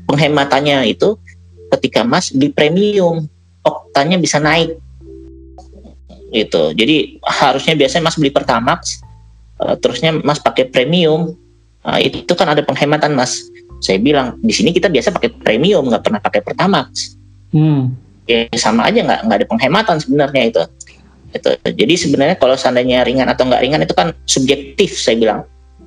penghematannya 0.06 0.86
itu 0.90 1.18
ketika 1.76 2.02
Mas 2.06 2.30
di 2.30 2.50
premium, 2.50 3.26
oktanya 3.62 4.18
bisa 4.18 4.38
naik. 4.38 4.78
Gitu. 6.30 6.62
Jadi 6.78 7.18
harusnya 7.26 7.74
biasanya 7.74 8.06
Mas 8.06 8.16
beli 8.18 8.30
Pertamax, 8.30 9.02
uh, 9.62 9.74
terusnya 9.78 10.14
Mas 10.22 10.38
pakai 10.38 10.70
premium, 10.70 11.34
uh, 11.82 11.98
itu, 11.98 12.22
itu 12.22 12.34
kan 12.38 12.50
ada 12.54 12.62
penghematan 12.62 13.14
Mas. 13.14 13.42
Saya 13.80 13.96
bilang 13.96 14.36
di 14.44 14.52
sini 14.52 14.70
kita 14.76 14.92
biasa 14.92 15.10
pakai 15.10 15.32
premium, 15.40 15.88
nggak 15.88 16.04
pernah 16.04 16.20
pakai 16.22 16.40
Pertamax. 16.44 17.16
Hmm. 17.50 17.96
Ya 18.30 18.46
sama 18.54 18.86
aja 18.86 19.02
nggak 19.02 19.20
nggak 19.26 19.38
ada 19.42 19.46
penghematan 19.50 19.96
sebenarnya 19.98 20.42
itu. 20.54 20.62
Itu. 21.34 21.50
Jadi 21.66 21.94
sebenarnya 21.98 22.36
kalau 22.38 22.54
seandainya 22.54 23.02
ringan 23.02 23.26
atau 23.26 23.46
nggak 23.46 23.62
ringan 23.62 23.82
itu 23.82 23.94
kan 23.94 24.14
subjektif 24.26 24.94
saya 24.94 25.18
bilang. 25.18 25.40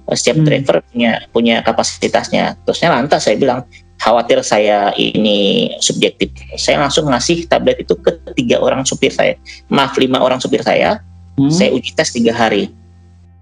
Eh, 0.03 0.17
setiap 0.19 0.43
hmm. 0.43 0.47
driver 0.47 0.75
punya 0.91 1.12
punya 1.32 1.56
kapasitasnya. 1.63 2.60
Terusnya 2.67 2.91
lantas 2.91 3.23
saya 3.23 3.39
bilang 3.39 3.63
khawatir 4.03 4.43
saya 4.43 4.91
ini 4.99 5.71
subjektif. 5.79 6.36
Saya 6.60 6.84
langsung 6.84 7.08
ngasih 7.08 7.47
tablet 7.47 7.88
itu 7.88 7.95
ke 7.95 8.12
tiga 8.36 8.60
orang 8.60 8.84
supir 8.84 9.15
saya. 9.15 9.39
Maaf 9.71 9.95
lima 9.95 10.19
orang 10.19 10.43
supir 10.43 10.60
saya. 10.60 10.99
Hmm. 11.39 11.47
Saya 11.47 11.71
uji 11.71 11.95
tes 11.95 12.12
tiga 12.12 12.36
hari. 12.36 12.67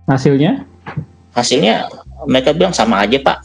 Hasilnya? 0.05 0.61
Hasilnya 1.33 1.89
mereka 2.29 2.53
bilang 2.53 2.77
sama 2.77 3.01
aja 3.01 3.17
pak. 3.17 3.41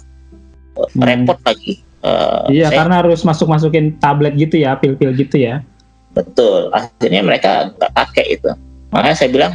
Hmm. 0.92 1.00
Repot 1.00 1.40
lagi. 1.40 1.85
Uh, 2.06 2.46
iya 2.54 2.70
saya, 2.70 2.86
karena 2.86 3.02
harus 3.02 3.26
masuk 3.26 3.50
masukin 3.50 3.98
tablet 3.98 4.38
gitu 4.38 4.62
ya, 4.62 4.78
pil-pil 4.78 5.10
gitu 5.18 5.42
ya. 5.42 5.66
Betul, 6.14 6.70
akhirnya 6.70 7.26
mereka 7.26 7.74
nggak 7.74 7.92
pakai 7.98 8.38
itu. 8.38 8.46
Makanya 8.94 9.16
saya 9.18 9.30
bilang 9.34 9.52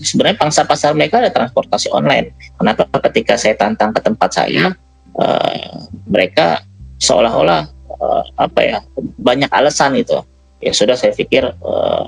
sebenarnya 0.00 0.40
pangsa 0.40 0.64
pasar 0.64 0.96
mereka 0.96 1.20
ada 1.20 1.28
transportasi 1.28 1.92
online. 1.92 2.32
Kenapa 2.56 2.88
ketika 3.12 3.36
saya 3.36 3.60
tantang 3.60 3.92
ke 3.92 4.00
tempat 4.00 4.32
saya, 4.32 4.72
uh, 5.20 5.84
mereka 6.08 6.64
seolah-olah 6.96 7.68
uh, 8.00 8.24
apa 8.40 8.60
ya 8.64 8.78
banyak 9.20 9.52
alasan 9.52 10.00
itu. 10.00 10.16
Ya 10.64 10.72
sudah 10.72 10.96
saya 10.96 11.12
pikir 11.12 11.44
uh, 11.60 12.04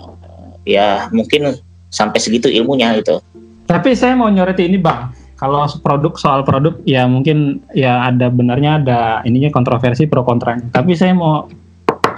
ya 0.64 1.12
mungkin 1.12 1.60
sampai 1.92 2.24
segitu 2.24 2.48
ilmunya 2.48 2.96
itu. 2.96 3.20
Tapi 3.68 3.92
saya 3.92 4.16
mau 4.16 4.32
nyoroti 4.32 4.64
ini 4.64 4.80
bang, 4.80 5.12
kalau 5.38 5.62
produk 5.80 6.18
soal 6.18 6.42
produk 6.42 6.74
ya 6.82 7.06
mungkin 7.06 7.62
ya 7.70 8.10
ada 8.10 8.26
benarnya 8.26 8.82
ada 8.82 9.00
ininya 9.22 9.54
kontroversi 9.54 10.10
pro 10.10 10.26
kontranya. 10.26 10.66
Tapi 10.74 10.98
saya 10.98 11.14
mau 11.14 11.46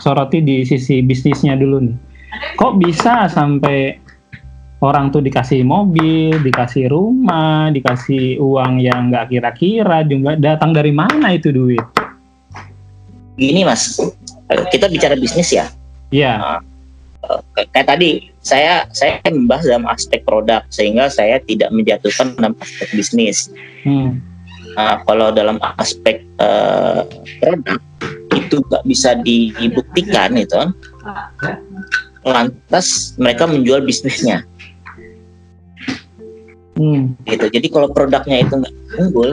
soroti 0.01 0.41
di 0.41 0.65
sisi 0.65 1.05
bisnisnya 1.05 1.53
dulu 1.55 1.85
nih. 1.85 1.97
Kok 2.57 2.81
bisa 2.81 3.29
sampai 3.29 4.01
orang 4.81 5.13
tuh 5.13 5.21
dikasih 5.21 5.61
mobil, 5.61 6.41
dikasih 6.41 6.89
rumah, 6.89 7.69
dikasih 7.69 8.41
uang 8.41 8.81
yang 8.81 9.13
nggak 9.13 9.29
kira-kira 9.29 10.01
jumlah 10.09 10.41
datang 10.41 10.73
dari 10.73 10.89
mana 10.89 11.37
itu 11.37 11.53
duit? 11.53 11.85
Gini 13.37 13.69
mas, 13.69 14.01
kita 14.73 14.89
bicara 14.89 15.13
bisnis 15.21 15.53
ya. 15.53 15.69
Iya. 16.09 16.41
Yeah. 16.41 17.29
uh, 17.29 17.41
kayak 17.69 17.85
tadi 17.85 18.30
saya 18.41 18.89
saya 18.97 19.21
membahas 19.29 19.69
dalam 19.69 19.87
aspek 19.89 20.25
produk 20.25 20.65
sehingga 20.73 21.13
saya 21.13 21.41
tidak 21.45 21.69
menjatuhkan 21.73 22.33
dalam 22.41 22.57
aspek 22.61 22.89
bisnis. 22.97 23.53
Hmm. 23.85 24.21
Nah, 24.79 25.03
kalau 25.05 25.35
dalam 25.35 25.59
aspek 25.77 26.25
uh, 26.39 27.05
produk 27.43 27.81
itu 28.39 28.57
nggak 28.67 28.85
bisa 28.87 29.19
dibuktikan 29.23 30.35
itu 30.39 30.59
kan. 31.39 31.59
lantas 32.27 33.15
mereka 33.17 33.47
menjual 33.47 33.83
bisnisnya 33.83 34.43
hmm. 36.77 37.15
gitu 37.27 37.47
jadi 37.51 37.67
kalau 37.71 37.89
produknya 37.91 38.43
itu 38.43 38.55
nggak 38.59 38.75
unggul 38.99 39.31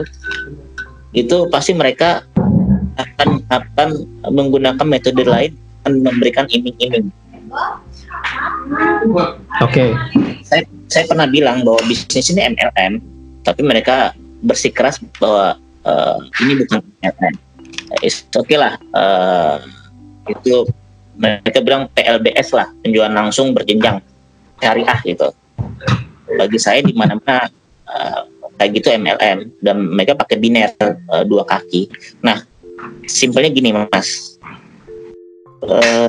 itu 1.16 1.36
pasti 1.48 1.72
mereka 1.74 2.22
akan 2.98 3.42
akan 3.48 3.88
menggunakan 4.28 4.86
metode 4.86 5.22
lain 5.24 5.52
dan 5.82 6.02
memberikan 6.02 6.46
iming-iming 6.50 7.10
oke. 9.64 9.72
Okay. 9.72 9.90
saya 10.44 10.62
saya 10.88 11.04
pernah 11.08 11.26
bilang 11.28 11.62
bahwa 11.64 11.80
bisnis 11.86 12.32
ini 12.32 12.54
MLM 12.56 13.00
tapi 13.44 13.60
mereka 13.64 14.12
bersikeras 14.44 15.00
bahwa 15.18 15.56
uh, 15.84 16.18
ini 16.44 16.62
bukan 16.64 16.80
MLM 17.02 17.34
oke 17.94 18.44
okay 18.44 18.56
lah 18.58 18.76
uh, 18.92 19.58
itu 20.28 20.68
mereka 21.18 21.58
bilang 21.64 21.90
PLBS 21.96 22.54
lah 22.54 22.70
penjualan 22.84 23.10
langsung 23.10 23.50
berjenjang 23.50 23.98
syariah 24.62 24.98
gitu. 25.02 25.28
Bagi 26.38 26.58
saya 26.62 26.78
di 26.84 26.94
mana-mana 26.94 27.50
uh, 27.90 28.22
kayak 28.58 28.70
gitu 28.78 28.94
MLM 28.94 29.50
dan 29.62 29.76
mereka 29.82 30.14
pakai 30.14 30.38
biner 30.38 30.70
uh, 31.10 31.26
dua 31.26 31.42
kaki. 31.42 31.90
Nah 32.22 32.46
simpelnya 33.10 33.50
gini 33.50 33.74
mas. 33.74 34.38
Uh, 35.58 36.06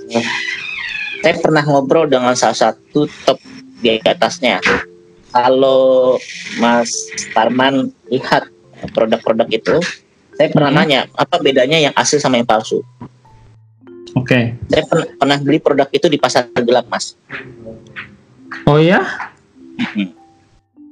saya 1.20 1.36
pernah 1.40 1.64
ngobrol 1.64 2.08
dengan 2.08 2.34
salah 2.36 2.56
satu 2.72 3.08
top 3.28 3.40
di 3.80 4.00
atasnya 4.04 4.60
kalau 5.32 6.18
Mas 6.58 6.92
Tarman 7.32 7.94
lihat 8.10 8.50
produk-produk 8.96 9.48
itu 9.52 9.78
saya 10.40 10.50
pernah 10.56 10.72
hmm. 10.72 10.80
nanya 10.80 11.00
apa 11.20 11.36
bedanya 11.44 11.78
yang 11.78 11.94
asli 12.00 12.16
sama 12.16 12.40
yang 12.40 12.48
palsu. 12.48 12.80
Oke. 14.16 14.24
Okay. 14.24 14.44
Saya 14.72 14.84
pernah, 14.88 15.08
pernah 15.20 15.38
beli 15.44 15.60
produk 15.60 15.88
itu 15.92 16.08
di 16.08 16.18
pasar 16.18 16.48
gelap, 16.56 16.88
Mas. 16.88 17.14
Oh 18.64 18.80
ya? 18.80 19.04
Hmm. 19.76 20.16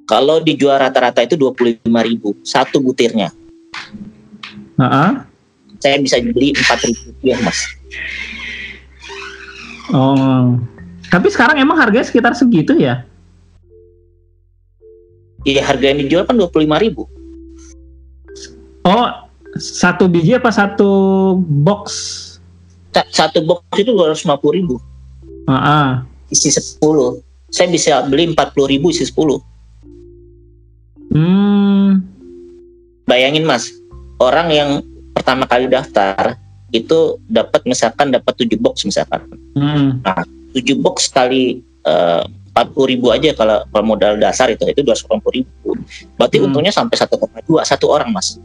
Kalau 0.08 0.44
dijual 0.44 0.80
rata-rata 0.80 1.24
itu 1.24 1.40
dua 1.40 1.56
puluh 1.56 1.80
lima 1.80 2.04
ribu 2.04 2.36
satu 2.44 2.84
butirnya. 2.84 3.32
Uh 4.78 4.84
-huh. 4.84 5.12
Saya 5.80 5.98
bisa 6.04 6.20
beli 6.20 6.52
empat 6.52 6.80
ribu 6.84 7.02
rupiah, 7.16 7.40
Mas. 7.42 7.60
Oh. 9.94 10.60
Tapi 11.08 11.28
sekarang 11.32 11.56
emang 11.62 11.80
harganya 11.80 12.04
sekitar 12.04 12.36
segitu 12.36 12.76
ya? 12.76 13.08
Iya, 15.48 15.64
harga 15.64 15.86
yang 15.96 16.04
dijual 16.04 16.28
kan 16.28 16.36
dua 16.36 16.52
puluh 16.52 16.68
lima 16.68 16.76
ribu. 16.76 17.08
Oh, 18.84 19.08
satu 19.56 20.12
biji 20.12 20.36
apa 20.36 20.52
satu 20.52 20.92
box? 21.40 21.88
Satu 22.92 23.40
box 23.46 23.64
itu 23.80 23.96
dua 23.96 24.12
ratus 24.12 24.28
lima 24.28 24.36
puluh 24.36 24.54
ribu. 24.60 24.76
Uh 25.48 25.56
-uh. 25.56 25.90
Isi 26.28 26.52
sepuluh. 26.52 27.24
Saya 27.48 27.72
bisa 27.72 28.04
beli 28.04 28.36
empat 28.36 28.52
puluh 28.52 28.68
ribu 28.68 28.92
isi 28.92 29.08
sepuluh. 29.08 29.40
Hmm. 31.16 32.04
Bayangin 33.08 33.48
mas, 33.48 33.72
orang 34.20 34.52
yang 34.52 34.70
pertama 35.16 35.48
kali 35.48 35.72
daftar 35.72 36.36
itu 36.72 37.20
dapat 37.32 37.64
misalkan 37.64 38.12
dapat 38.12 38.34
tujuh 38.44 38.60
box 38.60 38.84
misalkan. 38.84 39.24
Hmm. 39.56 40.04
Nah, 40.04 40.24
tujuh 40.52 40.76
box 40.84 41.08
kali 41.08 41.64
eh, 41.88 42.24
empat 42.28 42.74
puluh 42.74 42.90
ribu 42.90 43.08
aja 43.14 43.32
kalau, 43.38 43.64
kalau 43.70 43.86
modal 43.86 44.18
dasar 44.18 44.52
itu 44.52 44.66
itu 44.68 44.82
dua 44.84 44.98
ratus 44.98 45.08
ribu. 45.32 45.78
Berarti 46.20 46.38
hmm. 46.42 46.46
untungnya 46.50 46.74
sampai 46.74 46.96
satu 46.98 47.16
koma 47.16 47.40
dua 47.46 47.62
satu 47.64 47.88
orang 47.88 48.12
mas. 48.12 48.42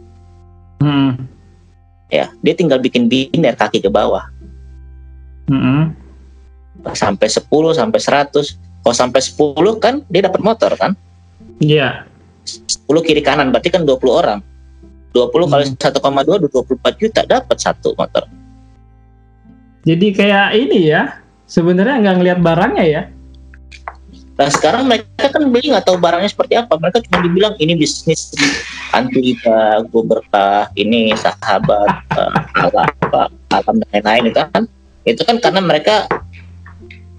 Hmm. 0.78 1.16
Ya, 2.12 2.28
dia 2.44 2.52
tinggal 2.52 2.76
bikin 2.76 3.08
biner 3.08 3.56
kaki 3.56 3.80
ke 3.80 3.88
bawah. 3.88 4.28
Hmm. 5.48 5.96
Sampai 6.92 7.30
10 7.30 7.48
sampai 7.72 8.00
100. 8.02 8.58
Kalau 8.82 8.96
sampai 8.96 9.20
10 9.22 9.56
kan 9.80 10.04
dia 10.12 10.28
dapat 10.28 10.44
motor 10.44 10.76
kan? 10.76 10.92
Iya. 11.62 12.04
Yeah. 12.04 12.84
10 12.90 13.06
kiri 13.06 13.22
kanan 13.24 13.48
berarti 13.48 13.72
kan 13.72 13.88
20 13.88 13.96
orang. 14.12 14.44
20 15.12 15.28
hmm. 15.28 15.52
kali 15.52 15.64
1,2 15.76 16.48
24 16.48 17.00
juta 17.00 17.20
dapat 17.28 17.56
satu 17.60 17.92
motor. 17.94 18.24
Jadi 19.84 20.06
kayak 20.14 20.56
ini 20.56 20.90
ya. 20.90 21.20
Sebenarnya 21.46 22.00
nggak 22.00 22.16
ngelihat 22.16 22.40
barangnya 22.40 22.84
ya. 22.88 23.02
Nah 24.32 24.48
sekarang 24.48 24.88
mereka 24.88 25.28
kan 25.28 25.52
beli 25.52 25.68
nggak 25.68 25.84
tahu 25.84 26.00
barangnya 26.00 26.30
seperti 26.32 26.56
apa. 26.56 26.80
Mereka 26.80 27.04
cuma 27.04 27.18
dibilang 27.20 27.54
ini 27.60 27.76
bisnis 27.76 28.32
anti 28.96 29.36
gue 29.36 30.02
berkah, 30.04 30.68
ini 30.76 31.12
sahabat, 31.16 31.92
uh, 32.16 32.32
apa, 32.56 33.28
alam 33.52 33.74
dan 33.84 33.88
lain-lain 33.92 34.32
itu 34.32 34.40
kan. 34.40 34.62
Itu 35.04 35.22
kan 35.28 35.36
karena 35.42 35.60
mereka 35.60 36.08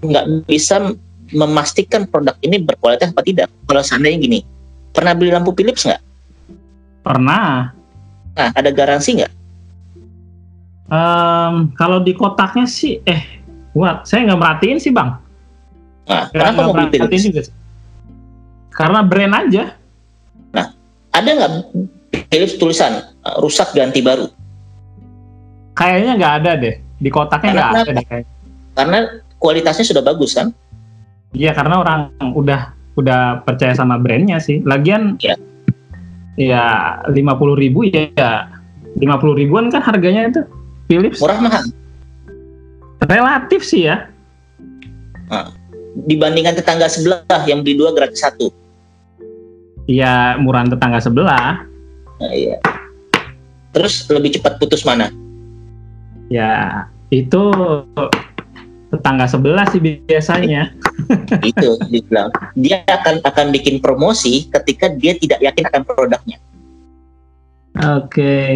nggak 0.02 0.48
bisa 0.50 0.94
memastikan 1.32 2.04
produk 2.10 2.34
ini 2.42 2.58
berkualitas 2.58 3.14
apa 3.14 3.22
tidak. 3.22 3.48
Kalau 3.70 3.82
seandainya 3.82 4.18
gini, 4.18 4.38
pernah 4.90 5.14
beli 5.14 5.30
lampu 5.30 5.54
Philips 5.54 5.86
nggak? 5.86 6.02
Pernah. 7.04 7.70
Nah, 8.34 8.50
ada 8.54 8.70
garansi 8.74 9.22
nggak? 9.22 9.32
Um, 10.90 11.72
kalau 11.78 12.02
di 12.02 12.12
kotaknya 12.12 12.66
sih, 12.68 13.00
eh, 13.06 13.22
buat 13.72 14.06
saya 14.06 14.30
nggak 14.30 14.40
merhatiin 14.40 14.78
sih 14.78 14.90
bang. 14.94 15.16
Nah, 16.04 16.28
kenapa 16.30 16.60
mau 16.66 16.74
beli 16.76 16.92
Philips? 16.92 17.24
Juga. 17.24 17.42
Karena 18.74 19.00
brand 19.06 19.34
aja. 19.46 19.74
Nah, 20.52 20.66
ada 21.14 21.28
nggak 21.30 21.52
Philips 22.28 22.58
tulisan 22.58 23.06
uh, 23.24 23.36
rusak 23.40 23.72
ganti 23.72 24.02
baru? 24.02 24.28
Kayaknya 25.74 26.12
nggak 26.18 26.34
ada 26.42 26.50
deh. 26.58 26.74
Di 27.00 27.10
kotaknya 27.10 27.50
nggak 27.54 27.70
ada 27.70 27.90
deh 27.90 28.06
kayaknya. 28.06 28.32
Karena 28.74 28.98
kualitasnya 29.38 29.86
sudah 29.86 30.02
bagus 30.02 30.34
kan? 30.34 30.50
Iya, 31.34 31.50
karena 31.54 31.82
orang 31.82 32.00
udah 32.34 32.74
udah 32.94 33.42
percaya 33.42 33.74
sama 33.74 33.98
brandnya 33.98 34.38
sih. 34.38 34.62
Lagian 34.62 35.18
ya, 35.18 35.34
ya 36.34 36.98
lima 37.14 37.38
puluh 37.38 37.54
ribu 37.54 37.86
ya 37.86 38.50
lima 38.98 39.18
puluh 39.18 39.34
ribuan 39.38 39.70
kan 39.70 39.82
harganya 39.82 40.30
itu 40.30 40.40
Philips. 40.86 41.18
Murah 41.22 41.38
mahal. 41.40 41.64
Relatif 43.04 43.62
sih 43.64 43.88
ya. 43.88 44.08
Nah, 45.28 45.52
dibandingkan 46.08 46.56
tetangga 46.56 46.88
sebelah 46.88 47.42
yang 47.48 47.64
beli 47.64 47.80
dua 47.80 47.96
gratis 47.96 48.20
satu. 48.20 48.52
Iya, 49.84 50.40
murahan 50.40 50.72
tetangga 50.72 51.00
sebelah. 51.00 51.64
Nah, 52.20 52.32
iya. 52.32 52.56
Terus 53.76 54.08
lebih 54.08 54.38
cepat 54.40 54.56
putus 54.56 54.86
mana? 54.86 55.12
Ya, 56.32 56.86
itu 57.12 57.52
tetangga 58.94 59.26
sebelah 59.26 59.66
sih 59.68 59.82
biasanya. 59.82 60.70
itu 61.50 61.76
dibilang. 61.90 62.30
Dia 62.54 62.86
akan 62.86 63.20
akan 63.26 63.46
bikin 63.50 63.82
promosi 63.82 64.46
ketika 64.48 64.88
dia 64.94 65.18
tidak 65.18 65.42
yakin 65.42 65.64
akan 65.68 65.82
produknya. 65.82 66.38
Oke. 67.74 68.08
Okay. 68.08 68.54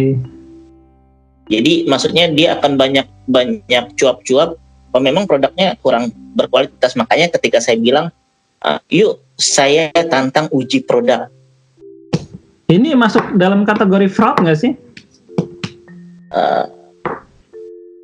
Jadi 1.49 1.89
maksudnya 1.89 2.29
dia 2.31 2.55
akan 2.57 2.77
banyak 2.77 3.07
banyak 3.27 3.85
cuap-cuap 3.97 4.55
kalau 4.89 5.01
memang 5.05 5.29
produknya 5.29 5.77
kurang 5.81 6.09
berkualitas 6.33 6.97
makanya 6.97 7.29
ketika 7.37 7.61
saya 7.61 7.77
bilang 7.77 8.09
uh, 8.65 8.81
yuk 8.89 9.21
saya 9.37 9.93
tantang 10.09 10.49
uji 10.49 10.83
produk 10.83 11.29
ini 12.69 12.93
masuk 12.97 13.37
dalam 13.37 13.65
kategori 13.65 14.09
fraud 14.09 14.41
nggak 14.41 14.57
sih 14.57 14.73
uh, 16.33 16.65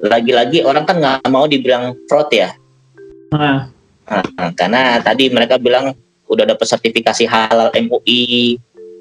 lagi-lagi 0.08 0.62
orang 0.64 0.86
kan 0.86 0.98
nggak 1.02 1.30
mau 1.30 1.46
dibilang 1.50 1.98
fraud 2.10 2.30
ya 2.32 2.54
uh. 3.34 3.70
Uh, 4.06 4.50
karena 4.54 5.02
tadi 5.02 5.34
mereka 5.34 5.58
bilang 5.58 5.98
udah 6.30 6.46
dapat 6.46 6.66
sertifikasi 6.70 7.26
halal 7.26 7.74
MUI 7.74 8.58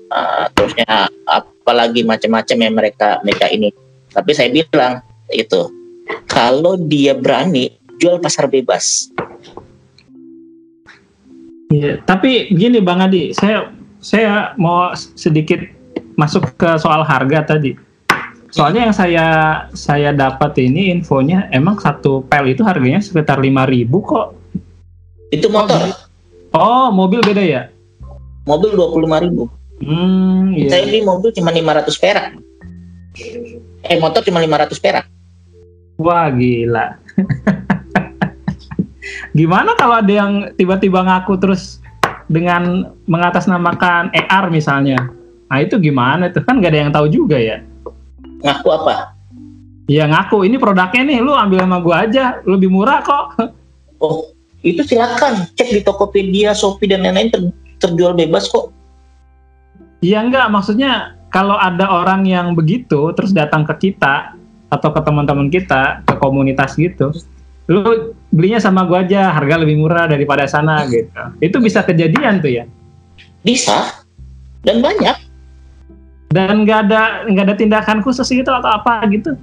uh, 0.09 0.49
terusnya 0.57 1.13
apalagi 1.29 2.01
macam-macam 2.09 2.57
yang 2.57 2.73
mereka 2.73 3.21
mereka 3.21 3.53
ini 3.53 3.69
tapi 4.15 4.31
saya 4.33 4.49
bilang 4.49 5.05
itu 5.29 5.69
kalau 6.29 6.77
dia 6.77 7.17
berani 7.17 7.75
jual 7.99 8.21
pasar 8.21 8.47
bebas. 8.51 9.11
Iya, 11.73 11.99
tapi 12.07 12.53
gini 12.55 12.79
Bang 12.79 13.03
Adi, 13.03 13.35
saya 13.35 13.73
saya 13.99 14.53
mau 14.61 14.93
sedikit 14.95 15.59
masuk 16.15 16.55
ke 16.55 16.77
soal 16.79 17.03
harga 17.03 17.57
tadi. 17.57 17.75
Soalnya 18.55 18.87
yang 18.87 18.95
saya 18.95 19.27
saya 19.75 20.15
dapat 20.15 20.55
ini 20.63 20.95
infonya 20.95 21.51
emang 21.51 21.75
satu 21.83 22.23
pel 22.23 22.55
itu 22.55 22.63
harganya 22.63 23.03
sekitar 23.03 23.43
5000 23.43 23.91
kok. 23.91 24.39
Itu 25.35 25.51
motor. 25.51 25.91
Oh, 26.55 26.95
mobil 26.95 27.19
beda 27.19 27.43
ya? 27.43 27.67
Mobil 28.47 28.79
25.000. 28.79 29.83
Hmm, 29.83 30.55
iya. 30.55 30.71
Saya 30.71 30.87
beli 30.87 31.03
mobil 31.03 31.35
cuma 31.35 31.51
500 31.51 31.99
perak. 31.99 32.39
Eh, 33.91 33.99
motor 33.99 34.23
cuma 34.23 34.39
500 34.39 34.79
perak. 34.79 35.11
Wah, 35.99 36.31
gila. 36.31 36.95
Gimana 39.39 39.75
kalau 39.75 39.99
ada 39.99 40.13
yang 40.15 40.55
tiba-tiba 40.55 41.03
ngaku 41.03 41.43
terus 41.43 41.83
dengan 42.31 42.95
mengatasnamakan 43.11 44.15
AR 44.15 44.47
misalnya? 44.55 45.11
Nah 45.51 45.59
itu 45.59 45.75
gimana 45.83 46.31
tuh 46.31 46.47
kan 46.47 46.63
gak 46.63 46.71
ada 46.71 46.81
yang 46.87 46.95
tahu 46.95 47.11
juga 47.11 47.35
ya? 47.35 47.59
Ngaku 48.45 48.69
apa? 48.71 49.17
Ya 49.89 50.09
ngaku 50.09 50.49
ini 50.49 50.57
produknya 50.57 51.03
nih, 51.05 51.19
lu 51.21 51.33
ambil 51.33 51.65
sama 51.65 51.81
gua 51.81 52.05
aja, 52.09 52.41
lebih 52.45 52.73
murah 52.73 53.05
kok. 53.05 53.37
Oh 54.01 54.33
itu 54.65 54.81
silakan 54.81 55.45
cek 55.57 55.69
di 55.77 55.81
Tokopedia, 55.85 56.57
Shopee 56.57 56.89
dan 56.89 57.05
lain-lain 57.05 57.29
ter 57.29 57.41
terjual 57.85 58.17
bebas 58.17 58.49
kok. 58.49 58.73
Iya 60.01 60.25
enggak, 60.25 60.49
maksudnya 60.49 61.21
kalau 61.29 61.57
ada 61.61 61.89
orang 61.89 62.25
yang 62.25 62.57
begitu 62.57 63.13
terus 63.13 63.33
datang 63.37 63.69
ke 63.69 63.91
kita 63.91 64.37
atau 64.73 64.89
ke 64.89 65.01
teman-teman 65.05 65.53
kita 65.53 66.01
ke 66.09 66.17
komunitas 66.17 66.81
gitu, 66.81 67.13
lu 67.69 68.17
belinya 68.33 68.61
sama 68.61 68.89
gua 68.89 69.05
aja, 69.05 69.37
harga 69.37 69.61
lebih 69.61 69.81
murah 69.85 70.09
daripada 70.09 70.49
sana 70.49 70.85
gitu. 70.89 71.13
Itu 71.45 71.61
bisa 71.61 71.85
kejadian 71.85 72.41
tuh 72.41 72.53
ya? 72.57 72.65
Bisa 73.45 74.05
dan 74.65 74.81
banyak. 74.81 75.24
Dan 76.35 76.67
nggak 76.67 76.91
ada 76.91 77.31
nggak 77.31 77.45
ada 77.47 77.55
tindakan 77.55 78.03
khusus 78.03 78.27
gitu 78.27 78.51
atau 78.51 78.67
apa 78.67 79.07
gitu? 79.07 79.39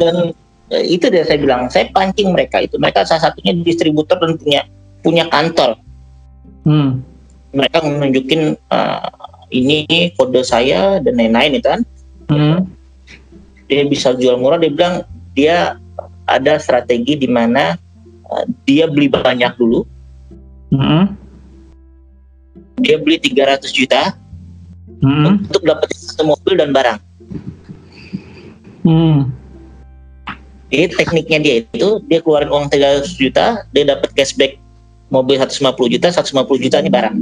Dan 0.00 0.32
eh, 0.72 0.84
itu 0.88 1.12
dia 1.12 1.28
saya 1.28 1.36
bilang, 1.36 1.68
saya 1.68 1.92
pancing 1.92 2.32
mereka 2.32 2.64
itu. 2.64 2.80
Mereka 2.80 3.04
salah 3.04 3.28
satunya 3.28 3.52
distributor 3.60 4.16
dan 4.16 4.40
punya 4.40 4.64
punya 5.04 5.28
kantor. 5.28 5.76
Hmm. 6.64 7.04
Mereka 7.52 7.78
menunjukin 7.84 8.56
uh, 8.72 9.08
ini 9.52 9.84
kode 10.16 10.40
saya 10.40 10.96
dan 11.04 11.20
lain-lain 11.20 11.60
itu 11.60 11.68
kan. 11.68 11.82
Hmm. 12.32 12.64
Dia 13.68 13.84
bisa 13.84 14.16
jual 14.16 14.40
murah. 14.40 14.56
Dia 14.56 14.72
bilang 14.72 14.94
dia 15.36 15.76
ada 16.24 16.56
strategi 16.56 17.20
di 17.20 17.28
mana 17.28 17.76
uh, 18.32 18.44
dia 18.64 18.88
beli 18.88 19.12
banyak 19.12 19.52
dulu. 19.60 19.84
Hmm. 20.72 21.25
Dia 22.80 23.00
beli 23.00 23.16
300 23.20 23.72
juta 23.72 24.16
Hmm. 25.00 25.44
untuk 25.44 25.60
dapat 25.60 25.92
satu 25.92 26.24
mobil 26.24 26.56
dan 26.56 26.72
barang. 26.72 26.98
Hmm. 28.86 29.28
Jadi 30.72 30.98
tekniknya 30.98 31.38
dia 31.42 31.54
itu 31.62 31.88
dia 32.08 32.18
keluarin 32.24 32.50
uang 32.50 32.66
300 32.72 33.12
juta, 33.14 33.66
dia 33.70 33.84
dapat 33.86 34.10
cashback 34.16 34.58
mobil 35.12 35.38
150 35.38 35.92
juta, 35.92 36.08
150 36.10 36.58
juta 36.58 36.76
ini 36.80 36.90
barang. 36.90 37.16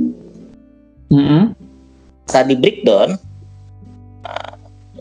Hmm. 1.12 1.42
Saat 2.24 2.48
di 2.48 2.56
breakdown, 2.56 3.20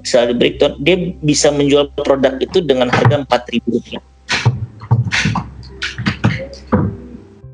saat 0.03 0.33
di 0.33 0.35
breakdown 0.35 0.75
dia 0.83 1.15
bisa 1.23 1.53
menjual 1.53 1.87
produk 1.95 2.35
itu 2.41 2.59
dengan 2.59 2.91
harga 2.91 3.23
4.000 3.23 3.63
rupiah. 3.69 4.03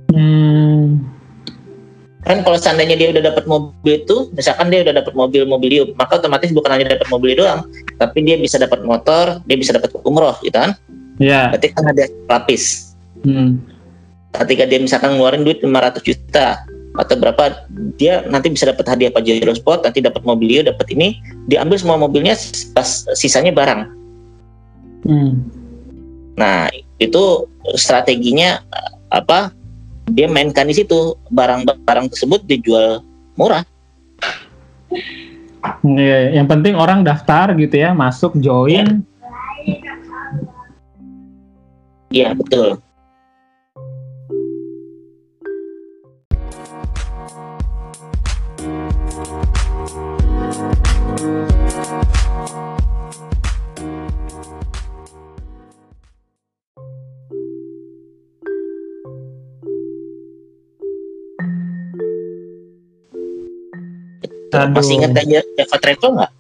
Hmm. 0.10 0.69
Kan 2.30 2.46
kalau 2.46 2.62
seandainya 2.62 2.94
dia 2.94 3.10
udah 3.10 3.34
dapat 3.34 3.50
mobil 3.50 4.06
itu, 4.06 4.30
misalkan 4.38 4.70
dia 4.70 4.86
udah 4.86 5.02
dapat 5.02 5.18
mobil 5.18 5.50
mobilium, 5.50 5.98
maka 5.98 6.22
otomatis 6.22 6.54
bukan 6.54 6.78
hanya 6.78 6.94
dapat 6.94 7.10
mobil 7.10 7.34
doang, 7.34 7.66
tapi 7.98 8.22
dia 8.22 8.38
bisa 8.38 8.62
dapat 8.62 8.86
motor, 8.86 9.42
dia 9.50 9.58
bisa 9.58 9.74
dapat 9.74 9.90
umroh, 10.06 10.38
gitu 10.46 10.54
kan? 10.54 10.78
Ya. 11.18 11.50
Berarti 11.50 11.68
kan 11.74 11.90
ada 11.90 12.06
lapis. 12.30 12.94
Hmm. 13.26 13.60
ketika 14.30 14.64
dia 14.64 14.80
misalkan 14.80 15.18
ngeluarin 15.18 15.44
duit 15.44 15.60
500 15.60 16.06
juta 16.06 16.64
atau 16.96 17.16
berapa 17.16 17.68
dia 17.98 18.24
nanti 18.28 18.52
bisa 18.54 18.70
dapat 18.70 18.86
hadiah 18.88 19.12
Pajero 19.12 19.52
Sport 19.56 19.88
nanti 19.88 20.00
dapat 20.00 20.22
mobilio 20.24 20.62
dapat 20.64 20.88
ini 20.94 21.20
diambil 21.50 21.76
semua 21.80 21.98
mobilnya 22.00 22.38
pas 22.72 23.08
sisanya 23.18 23.52
barang 23.52 23.98
Hmm. 25.00 25.48
nah 26.36 26.68
itu 27.00 27.48
strateginya 27.80 28.60
apa 29.08 29.56
dia 30.12 30.28
mainkan 30.30 30.68
di 30.68 30.76
situ. 30.76 31.16
Barang-barang 31.32 32.12
tersebut 32.12 32.46
dijual 32.46 33.02
murah. 33.38 33.64
Iya, 35.84 36.40
yang 36.40 36.48
penting 36.48 36.74
orang 36.76 37.04
daftar 37.04 37.52
gitu 37.56 37.76
ya, 37.76 37.92
masuk 37.92 38.36
join. 38.40 39.04
iya 42.10 42.34
betul 42.34 42.82
Aduh. 64.68 64.76
masih 64.82 64.94
ingat 65.00 65.12
aja 65.16 65.40
Java 65.56 65.78
Travel 65.80 66.12
nggak 66.20 66.32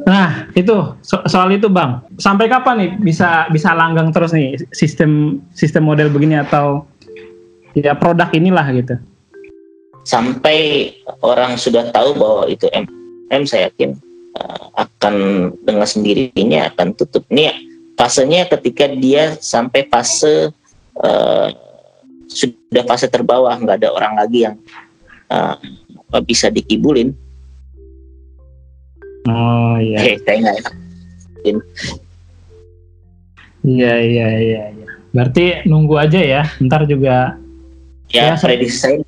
Nah, 0.00 0.50
itu 0.58 0.74
so- 1.06 1.22
soal 1.30 1.54
itu, 1.54 1.70
Bang. 1.70 2.02
Sampai 2.18 2.50
kapan 2.50 2.82
nih 2.82 2.90
bisa 2.98 3.46
bisa 3.48 3.70
langgang 3.72 4.10
terus 4.10 4.34
nih 4.34 4.58
sistem 4.74 5.38
sistem 5.54 5.86
model 5.86 6.10
begini 6.10 6.34
atau 6.40 6.84
ya 7.78 7.94
produk 7.94 8.26
inilah 8.34 8.66
gitu. 8.74 8.96
sampai 10.00 10.90
orang 11.20 11.60
sudah 11.60 11.92
tahu 11.92 12.16
bahwa 12.16 12.48
itu 12.48 12.64
MM 12.72 13.44
saya 13.44 13.68
yakin 13.68 13.94
uh, 14.34 14.72
akan 14.80 15.14
dengan 15.62 15.84
sendirinya 15.86 16.72
akan 16.72 16.96
tutup. 16.96 17.22
Ini 17.28 17.52
fasenya 17.94 18.48
ketika 18.48 18.88
dia 18.88 19.36
sampai 19.38 19.84
fase 19.92 20.50
uh, 20.98 21.48
sudah 22.26 22.82
fase 22.88 23.06
terbawah 23.12 23.52
nggak 23.60 23.84
ada 23.84 23.88
orang 23.92 24.16
lagi 24.16 24.48
yang 24.48 24.56
uh, 25.28 25.54
bisa 26.18 26.50
dikibulin. 26.50 27.14
Oh 29.24 29.76
iya. 29.78 29.98
Eh, 30.02 30.16
saya 30.20 30.36
nggak 30.40 30.56
enak. 30.58 30.74
Iya 33.60 33.94
iya 34.00 34.28
iya 34.40 34.62
iya. 34.72 34.88
Berarti 35.12 35.44
nunggu 35.64 35.94
aja 35.94 36.18
ya. 36.18 36.42
Ntar 36.58 36.84
juga 36.84 37.36
Ya, 38.10 38.34
Ya, 38.34 38.42
prediksi 38.42 38.74
saya 38.74 38.98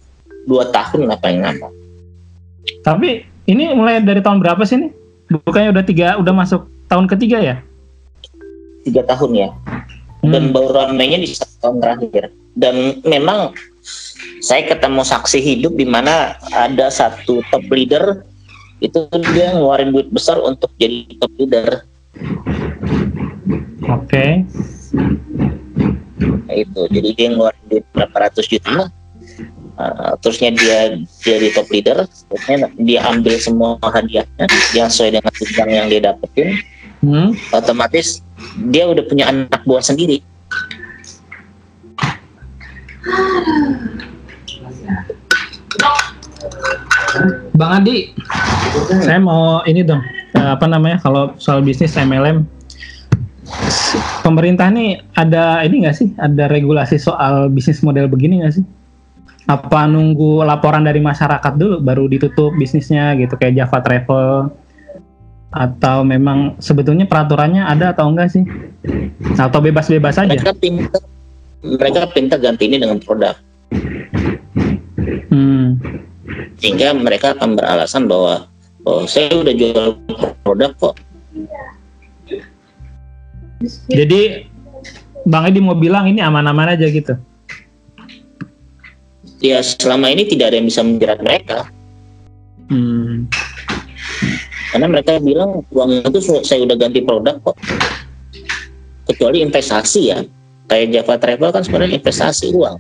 dua 0.47 0.71
tahun 0.71 1.11
lah 1.11 1.19
paling 1.19 1.43
lama. 1.43 1.67
tapi 2.87 3.27
ini 3.51 3.75
mulai 3.75 3.99
dari 3.99 4.23
tahun 4.23 4.39
berapa 4.39 4.63
sih 4.63 4.79
nih? 4.79 4.91
Bukannya 5.43 5.75
udah 5.75 5.83
tiga 5.83 6.15
udah 6.15 6.31
masuk 6.31 6.63
tahun 6.87 7.11
ketiga 7.11 7.43
ya? 7.43 7.57
Tiga 8.85 9.03
tahun 9.03 9.31
ya. 9.35 9.49
dan 10.23 10.39
Hmm. 10.39 10.55
baru 10.55 10.71
ramainya 10.71 11.19
di 11.19 11.27
satu 11.27 11.51
tahun 11.59 11.77
terakhir. 11.83 12.31
Dan 12.55 13.03
memang 13.03 13.51
saya 14.43 14.67
ketemu 14.67 15.03
saksi 15.03 15.39
hidup 15.43 15.75
di 15.75 15.87
mana 15.87 16.39
ada 16.55 16.91
satu 16.91 17.43
top 17.51 17.67
leader 17.71 18.23
itu 18.83 19.07
dia 19.35 19.55
ngeluarin 19.55 19.95
duit 19.95 20.11
besar 20.11 20.39
untuk 20.43 20.71
jadi 20.79 21.07
top 21.23 21.33
leader. 21.39 21.69
Oke. 23.87 24.47
Nah, 26.23 26.55
itu 26.55 26.81
jadi 26.91 27.09
dia 27.15 27.27
ngeluarin 27.31 27.65
duit 27.71 27.85
berapa 27.95 28.17
ratus 28.29 28.51
juta. 28.51 28.91
Uh, 29.73 30.15
terusnya 30.21 30.53
dia 30.53 30.79
jadi 31.25 31.49
top 31.57 31.71
leader, 31.73 32.05
terusnya 32.29 32.69
dia 32.77 33.01
ambil 33.09 33.35
semua 33.41 33.81
hadiahnya 33.83 34.47
yang 34.77 34.87
sesuai 34.93 35.17
dengan 35.17 35.33
bidang 35.33 35.71
yang 35.71 35.87
dia 35.89 36.01
dapetin, 36.13 36.49
Hmm. 37.03 37.35
otomatis 37.51 38.23
dia 38.71 38.87
udah 38.87 39.03
punya 39.11 39.27
anak 39.27 39.59
buah 39.67 39.83
sendiri. 39.83 40.23
Bang 47.53 47.83
Adi, 47.83 48.11
saya 49.05 49.21
mau 49.21 49.61
ini 49.69 49.85
dong, 49.85 50.03
eh, 50.33 50.49
apa 50.55 50.65
namanya 50.67 50.99
kalau 51.03 51.37
soal 51.37 51.61
bisnis 51.61 51.95
MLM, 51.95 52.47
pemerintah 54.25 54.73
nih 54.73 55.03
ada 55.15 55.61
ini 55.67 55.85
nggak 55.85 55.97
sih, 55.97 56.09
ada 56.17 56.49
regulasi 56.49 56.97
soal 56.97 57.53
bisnis 57.53 57.85
model 57.85 58.09
begini 58.09 58.43
nggak 58.43 58.55
sih? 58.57 58.65
Apa 59.51 59.91
nunggu 59.91 60.47
laporan 60.47 60.87
dari 60.87 61.03
masyarakat 61.03 61.59
dulu 61.59 61.83
baru 61.83 62.07
ditutup 62.07 62.55
bisnisnya 62.57 63.13
gitu 63.19 63.35
kayak 63.37 63.59
Java 63.59 63.79
Travel? 63.83 64.31
Atau 65.53 66.09
memang 66.09 66.57
sebetulnya 66.65 67.05
peraturannya 67.05 67.69
ada 67.69 67.93
atau 67.93 68.09
enggak 68.09 68.33
sih? 68.33 68.49
Atau 69.37 69.61
bebas-bebas 69.61 70.17
aja? 70.17 70.33
Mereka 70.33 70.57
pintar, 70.57 71.05
mereka 71.63 72.11
pintar 72.11 72.43
ganti 72.43 72.67
ini 72.67 72.83
dengan 72.83 72.99
produk. 72.99 73.39
Hmm. 75.33 75.81
sehingga 76.61 76.93
mereka 76.93 77.33
akan 77.35 77.57
beralasan 77.57 78.05
bahwa 78.07 78.47
oh 78.85 79.09
saya 79.09 79.33
udah 79.33 79.55
jual 79.57 79.97
produk 80.45 80.71
kok 80.77 80.95
Jadi 83.89 84.51
Bang 85.23 85.47
Edi 85.47 85.63
mau 85.63 85.79
bilang 85.79 86.11
ini 86.11 86.19
aman-aman 86.19 86.75
aja 86.75 86.87
gitu. 86.91 87.15
ya 89.43 89.59
selama 89.65 90.11
ini 90.13 90.27
tidak 90.29 90.53
ada 90.53 90.57
yang 90.61 90.69
bisa 90.69 90.83
menjerat 90.87 91.19
mereka 91.25 91.67
Hmm. 92.73 93.29
karena 94.73 94.87
mereka 94.89 95.21
bilang 95.21 95.61
uang 95.77 96.09
itu 96.09 96.41
saya 96.41 96.65
udah 96.65 96.73
ganti 96.73 97.05
produk 97.05 97.37
kok 97.45 97.57
kecuali 99.13 99.45
investasi 99.45 100.01
ya 100.09 100.25
kayak 100.71 100.93
Java 100.95 101.15
Travel 101.19 101.51
kan 101.51 101.63
sebenarnya 101.65 101.99
investasi 101.99 102.55
uang. 102.55 102.77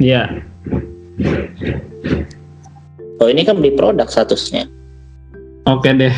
Iya. 0.00 0.40
Oh 3.20 3.28
ini 3.28 3.44
kan 3.44 3.60
beli 3.60 3.76
produk 3.76 4.08
statusnya. 4.08 4.64
Oke 5.68 5.92
deh. 5.92 6.14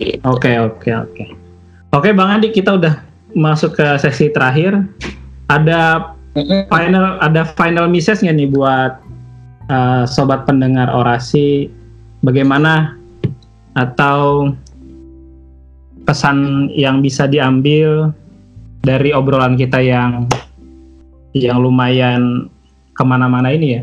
Gitu. 0.00 0.20
Oke 0.24 0.56
oke 0.56 0.90
oke. 0.92 1.24
Oke 1.92 2.08
Bang 2.16 2.40
Adi 2.40 2.52
kita 2.52 2.76
udah 2.76 3.00
masuk 3.36 3.76
ke 3.76 3.86
sesi 4.00 4.32
terakhir. 4.32 4.80
Ada 5.52 6.12
final 6.72 7.20
ada 7.20 7.48
final 7.56 7.88
message 7.88 8.24
nggak 8.24 8.36
nih 8.36 8.48
buat 8.52 9.00
uh, 9.72 10.04
sobat 10.04 10.44
pendengar 10.44 10.88
orasi 10.92 11.68
bagaimana 12.24 12.96
atau 13.76 14.50
pesan 16.08 16.68
yang 16.72 17.04
bisa 17.04 17.28
diambil 17.28 18.12
dari 18.86 19.10
obrolan 19.10 19.58
kita 19.58 19.82
yang 19.82 20.30
yang 21.34 21.58
lumayan 21.58 22.46
ke 22.94 23.02
mana-mana 23.02 23.50
ini 23.50 23.82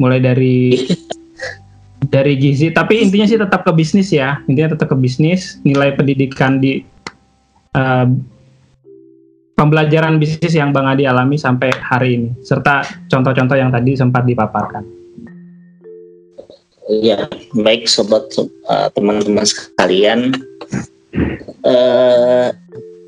Mulai 0.00 0.24
dari 0.24 0.72
dari 2.14 2.40
gizi. 2.40 2.72
Tapi 2.72 3.04
intinya 3.04 3.28
sih 3.28 3.36
tetap 3.36 3.68
ke 3.68 3.72
bisnis 3.76 4.08
ya. 4.08 4.40
Intinya 4.48 4.72
tetap 4.72 4.88
ke 4.88 4.96
bisnis. 4.96 5.60
Nilai 5.68 5.92
pendidikan 5.92 6.64
di 6.64 6.80
uh, 7.76 8.08
pembelajaran 9.52 10.16
bisnis 10.16 10.56
yang 10.56 10.72
Bang 10.72 10.88
Adi 10.88 11.04
alami 11.04 11.36
sampai 11.36 11.68
hari 11.76 12.16
ini. 12.16 12.30
Serta 12.40 12.82
contoh-contoh 13.12 13.54
yang 13.54 13.68
tadi 13.68 13.94
sempat 14.00 14.24
dipaparkan. 14.24 14.96
Iya, 16.88 17.28
baik 17.52 17.84
sobat 17.84 18.32
uh, 18.40 18.88
teman-teman 18.96 19.44
sekalian. 19.44 20.32
Uh, 21.60 22.48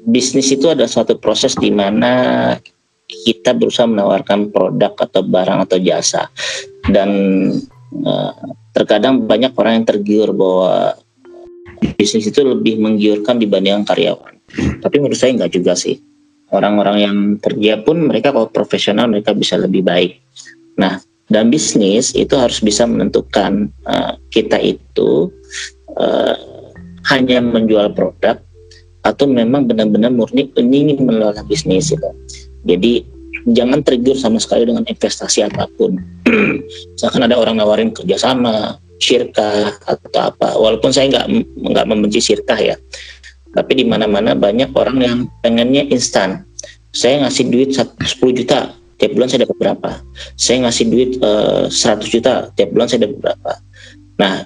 bisnis 0.06 0.48
itu 0.52 0.70
ada 0.72 0.88
suatu 0.88 1.16
proses 1.20 1.52
di 1.56 1.68
mana 1.68 2.54
kita 3.10 3.52
berusaha 3.52 3.90
menawarkan 3.90 4.54
produk 4.54 4.94
atau 4.94 5.22
barang 5.26 5.58
atau 5.66 5.78
jasa 5.82 6.30
dan 6.88 7.10
uh, 8.06 8.34
terkadang 8.70 9.26
banyak 9.26 9.50
orang 9.58 9.82
yang 9.82 9.86
tergiur 9.86 10.30
bahwa 10.30 10.94
bisnis 11.98 12.30
itu 12.30 12.40
lebih 12.46 12.78
menggiurkan 12.78 13.40
dibandingkan 13.40 13.82
karyawan. 13.84 14.38
Tapi 14.80 14.96
menurut 14.98 15.18
saya 15.18 15.34
nggak 15.36 15.52
juga 15.52 15.74
sih. 15.74 15.98
Orang-orang 16.50 16.96
yang 16.98 17.16
kerja 17.38 17.78
pun 17.82 18.10
mereka 18.10 18.34
kalau 18.34 18.50
profesional 18.50 19.06
mereka 19.06 19.30
bisa 19.30 19.54
lebih 19.54 19.86
baik. 19.86 20.18
Nah, 20.78 20.98
dan 21.30 21.46
bisnis 21.46 22.10
itu 22.18 22.34
harus 22.34 22.58
bisa 22.58 22.86
menentukan 22.90 23.70
uh, 23.86 24.18
kita 24.34 24.58
itu 24.58 25.30
uh, 25.94 26.34
hanya 27.06 27.38
menjual 27.38 27.94
produk 27.94 28.42
atau 29.00 29.24
memang 29.24 29.64
benar-benar 29.64 30.12
murni 30.12 30.48
ingin 30.56 31.00
mengelola 31.00 31.40
bisnis 31.48 31.92
itu. 31.92 32.10
Jadi 32.68 33.04
jangan 33.48 33.80
trigger 33.80 34.16
sama 34.16 34.36
sekali 34.36 34.68
dengan 34.68 34.84
investasi 34.84 35.48
apa 35.48 35.64
pun. 35.80 35.96
Misalkan 36.96 37.24
ada 37.24 37.40
orang 37.40 37.56
nawarin 37.56 37.90
kerjasama, 37.96 38.76
syirkah 39.00 39.72
atau 39.88 40.20
apa. 40.20 40.54
Walaupun 40.60 40.92
saya 40.92 41.08
nggak 41.08 41.26
nggak 41.72 41.86
membenci 41.88 42.20
syirkah 42.20 42.60
ya, 42.60 42.76
tapi 43.56 43.80
di 43.80 43.84
mana-mana 43.88 44.36
banyak 44.36 44.70
orang 44.76 44.98
yang 45.00 45.18
pengennya 45.40 45.88
instan. 45.88 46.44
Saya 46.90 47.22
ngasih 47.22 47.44
duit 47.54 47.70
10 47.70 47.94
juta, 48.34 48.74
tiap 48.98 49.10
bulan 49.14 49.30
saya 49.30 49.46
dapat 49.46 49.56
berapa? 49.62 49.90
Saya 50.34 50.66
ngasih 50.66 50.84
duit 50.90 51.10
uh, 51.22 51.70
100 51.70 52.02
juta, 52.10 52.50
tiap 52.58 52.74
bulan 52.74 52.90
saya 52.90 53.06
dapat 53.06 53.18
berapa? 53.22 53.52
Nah, 54.18 54.42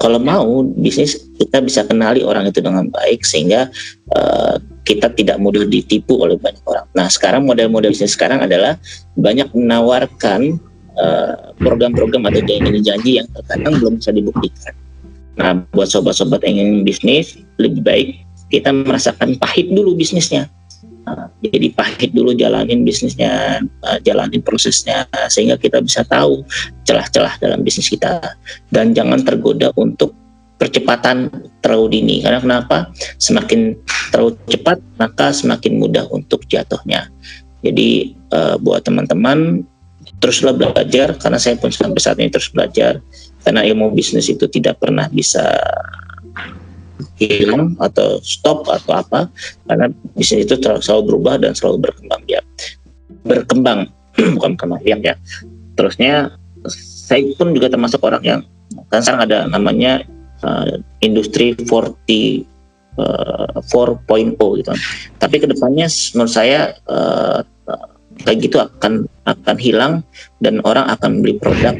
kalau 0.00 0.16
mau 0.16 0.64
bisnis 0.64 1.20
kita 1.36 1.60
bisa 1.60 1.84
kenali 1.84 2.24
orang 2.24 2.48
itu 2.48 2.64
dengan 2.64 2.88
baik 2.88 3.20
sehingga 3.20 3.68
uh, 4.16 4.56
kita 4.88 5.12
tidak 5.12 5.36
mudah 5.36 5.68
ditipu 5.68 6.24
oleh 6.24 6.40
banyak 6.40 6.64
orang. 6.64 6.88
Nah, 6.96 7.06
sekarang 7.12 7.44
model-model 7.44 7.92
bisnis 7.92 8.16
sekarang 8.16 8.40
adalah 8.40 8.80
banyak 9.20 9.52
menawarkan 9.52 10.56
program-program 11.60 12.26
uh, 12.26 12.28
atau 12.28 12.42
janji-janji 12.44 13.22
yang 13.22 13.28
terkadang 13.32 13.72
belum 13.78 13.92
bisa 14.00 14.10
dibuktikan. 14.12 14.74
Nah, 15.38 15.64
buat 15.72 15.88
sobat-sobat 15.88 16.44
yang 16.44 16.60
ingin 16.60 16.80
bisnis, 16.84 17.40
lebih 17.56 17.80
baik 17.80 18.08
kita 18.50 18.74
merasakan 18.74 19.38
pahit 19.38 19.70
dulu 19.70 19.94
bisnisnya. 19.94 20.50
Jadi 21.40 21.68
pahit 21.72 22.10
dulu 22.12 22.36
jalanin 22.36 22.84
bisnisnya, 22.84 23.62
uh, 23.84 23.98
jalanin 24.04 24.42
prosesnya, 24.44 25.06
sehingga 25.28 25.56
kita 25.56 25.80
bisa 25.80 26.04
tahu 26.04 26.44
celah-celah 26.84 27.38
dalam 27.40 27.60
bisnis 27.64 27.88
kita. 27.88 28.20
Dan 28.68 28.92
jangan 28.92 29.22
tergoda 29.24 29.70
untuk 29.78 30.14
percepatan 30.60 31.32
terlalu 31.64 32.00
dini. 32.00 32.16
Karena 32.20 32.40
kenapa? 32.40 32.92
Semakin 33.16 33.74
terlalu 34.12 34.36
cepat, 34.50 34.78
maka 35.00 35.32
semakin 35.32 35.80
mudah 35.80 36.04
untuk 36.12 36.44
jatuhnya. 36.44 37.08
Jadi 37.64 38.16
uh, 38.32 38.56
buat 38.60 38.84
teman-teman 38.84 39.64
teruslah 40.20 40.52
belajar 40.52 41.16
karena 41.16 41.38
saya 41.40 41.56
pun 41.56 41.72
sampai 41.72 42.00
saat 42.00 42.16
ini 42.20 42.28
terus 42.28 42.52
belajar 42.52 43.00
karena 43.40 43.64
ilmu 43.64 43.92
bisnis 43.92 44.28
itu 44.28 44.48
tidak 44.48 44.80
pernah 44.80 45.08
bisa 45.08 45.44
hilang 47.18 47.76
atau 47.80 48.20
stop 48.22 48.68
atau 48.68 49.00
apa 49.00 49.30
karena 49.68 49.88
bisnis 50.14 50.46
itu 50.48 50.56
selalu 50.60 51.14
berubah 51.14 51.34
dan 51.40 51.52
selalu 51.56 51.90
berkembang 51.90 52.22
dia 52.28 52.40
berkembang 53.24 53.88
bukan 54.36 54.56
berkembang 54.56 55.00
ya. 55.02 55.14
Terusnya 55.76 56.34
saya 56.68 57.24
pun 57.36 57.56
juga 57.56 57.72
termasuk 57.72 58.00
orang 58.04 58.22
yang 58.22 58.40
kan 58.92 59.02
sekarang 59.02 59.22
ada 59.26 59.38
namanya 59.50 60.04
uh, 60.44 60.78
industri 61.02 61.56
40 61.56 62.46
uh, 63.00 63.58
4.0 63.58 64.60
gitu. 64.60 64.72
Tapi 65.18 65.36
ke 65.40 65.46
depannya 65.48 65.86
menurut 66.14 66.32
saya 66.32 66.76
uh, 66.86 67.42
kayak 68.20 68.38
gitu 68.44 68.60
akan 68.60 69.08
akan 69.24 69.56
hilang 69.56 69.92
dan 70.44 70.60
orang 70.68 70.84
akan 70.92 71.24
beli 71.24 71.40
produk. 71.40 71.74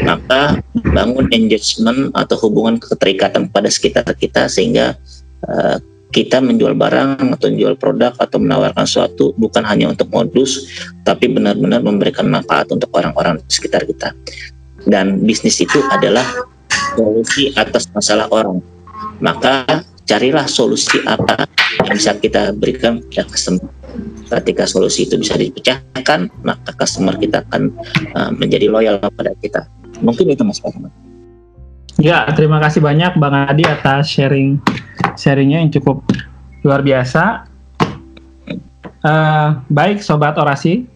Maka 0.00 0.58
bangun 0.82 1.28
engagement 1.30 2.12
atau 2.16 2.36
hubungan 2.48 2.80
keterikatan 2.80 3.48
pada 3.52 3.68
sekitar 3.68 4.06
kita 4.16 4.48
sehingga 4.48 4.96
uh, 5.46 5.78
kita 6.10 6.42
menjual 6.42 6.74
barang 6.74 7.22
atau 7.38 7.46
menjual 7.54 7.78
produk 7.78 8.12
atau 8.18 8.42
menawarkan 8.42 8.82
sesuatu 8.82 9.30
bukan 9.38 9.62
hanya 9.62 9.94
untuk 9.94 10.10
modus 10.10 10.66
tapi 11.06 11.30
benar-benar 11.30 11.86
memberikan 11.86 12.26
manfaat 12.26 12.66
untuk 12.74 12.90
orang-orang 12.94 13.38
di 13.38 13.50
sekitar 13.50 13.86
kita. 13.86 14.10
Dan 14.90 15.22
bisnis 15.22 15.62
itu 15.62 15.78
adalah 15.92 16.26
solusi 16.98 17.54
atas 17.54 17.86
masalah 17.94 18.26
orang. 18.34 18.58
Maka 19.22 19.86
carilah 20.08 20.50
solusi 20.50 20.98
apa 21.06 21.46
yang 21.86 21.94
bisa 21.94 22.18
kita 22.18 22.50
berikan 22.58 22.98
kepada 23.06 23.30
customer. 23.30 23.70
Ketika 24.30 24.64
solusi 24.66 25.06
itu 25.06 25.18
bisa 25.18 25.34
dipecahkan 25.38 26.30
maka 26.42 26.70
customer 26.74 27.14
kita 27.18 27.42
akan 27.46 27.74
uh, 28.14 28.30
menjadi 28.34 28.70
loyal 28.70 28.98
pada 29.14 29.34
kita 29.42 29.66
mungkin 30.00 30.26
itu 30.32 30.42
mas 30.42 30.60
Pak 30.60 30.76
Ya, 32.00 32.24
terima 32.32 32.56
kasih 32.64 32.80
banyak 32.80 33.20
Bang 33.20 33.36
Adi 33.36 33.60
atas 33.68 34.08
sharing 34.08 34.56
sharingnya 35.20 35.60
yang 35.60 35.68
cukup 35.68 36.00
luar 36.64 36.80
biasa. 36.80 37.44
Uh, 39.00 39.60
baik, 39.68 40.00
sobat 40.00 40.36
orasi, 40.40 40.88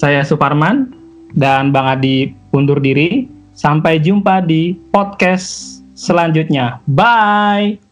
saya 0.00 0.24
Suparman 0.24 0.96
dan 1.36 1.72
Bang 1.76 1.88
Adi 1.88 2.32
undur 2.56 2.80
diri. 2.80 3.28
Sampai 3.52 4.00
jumpa 4.00 4.40
di 4.40 4.72
podcast 4.88 5.80
selanjutnya. 5.92 6.80
Bye. 6.88 7.89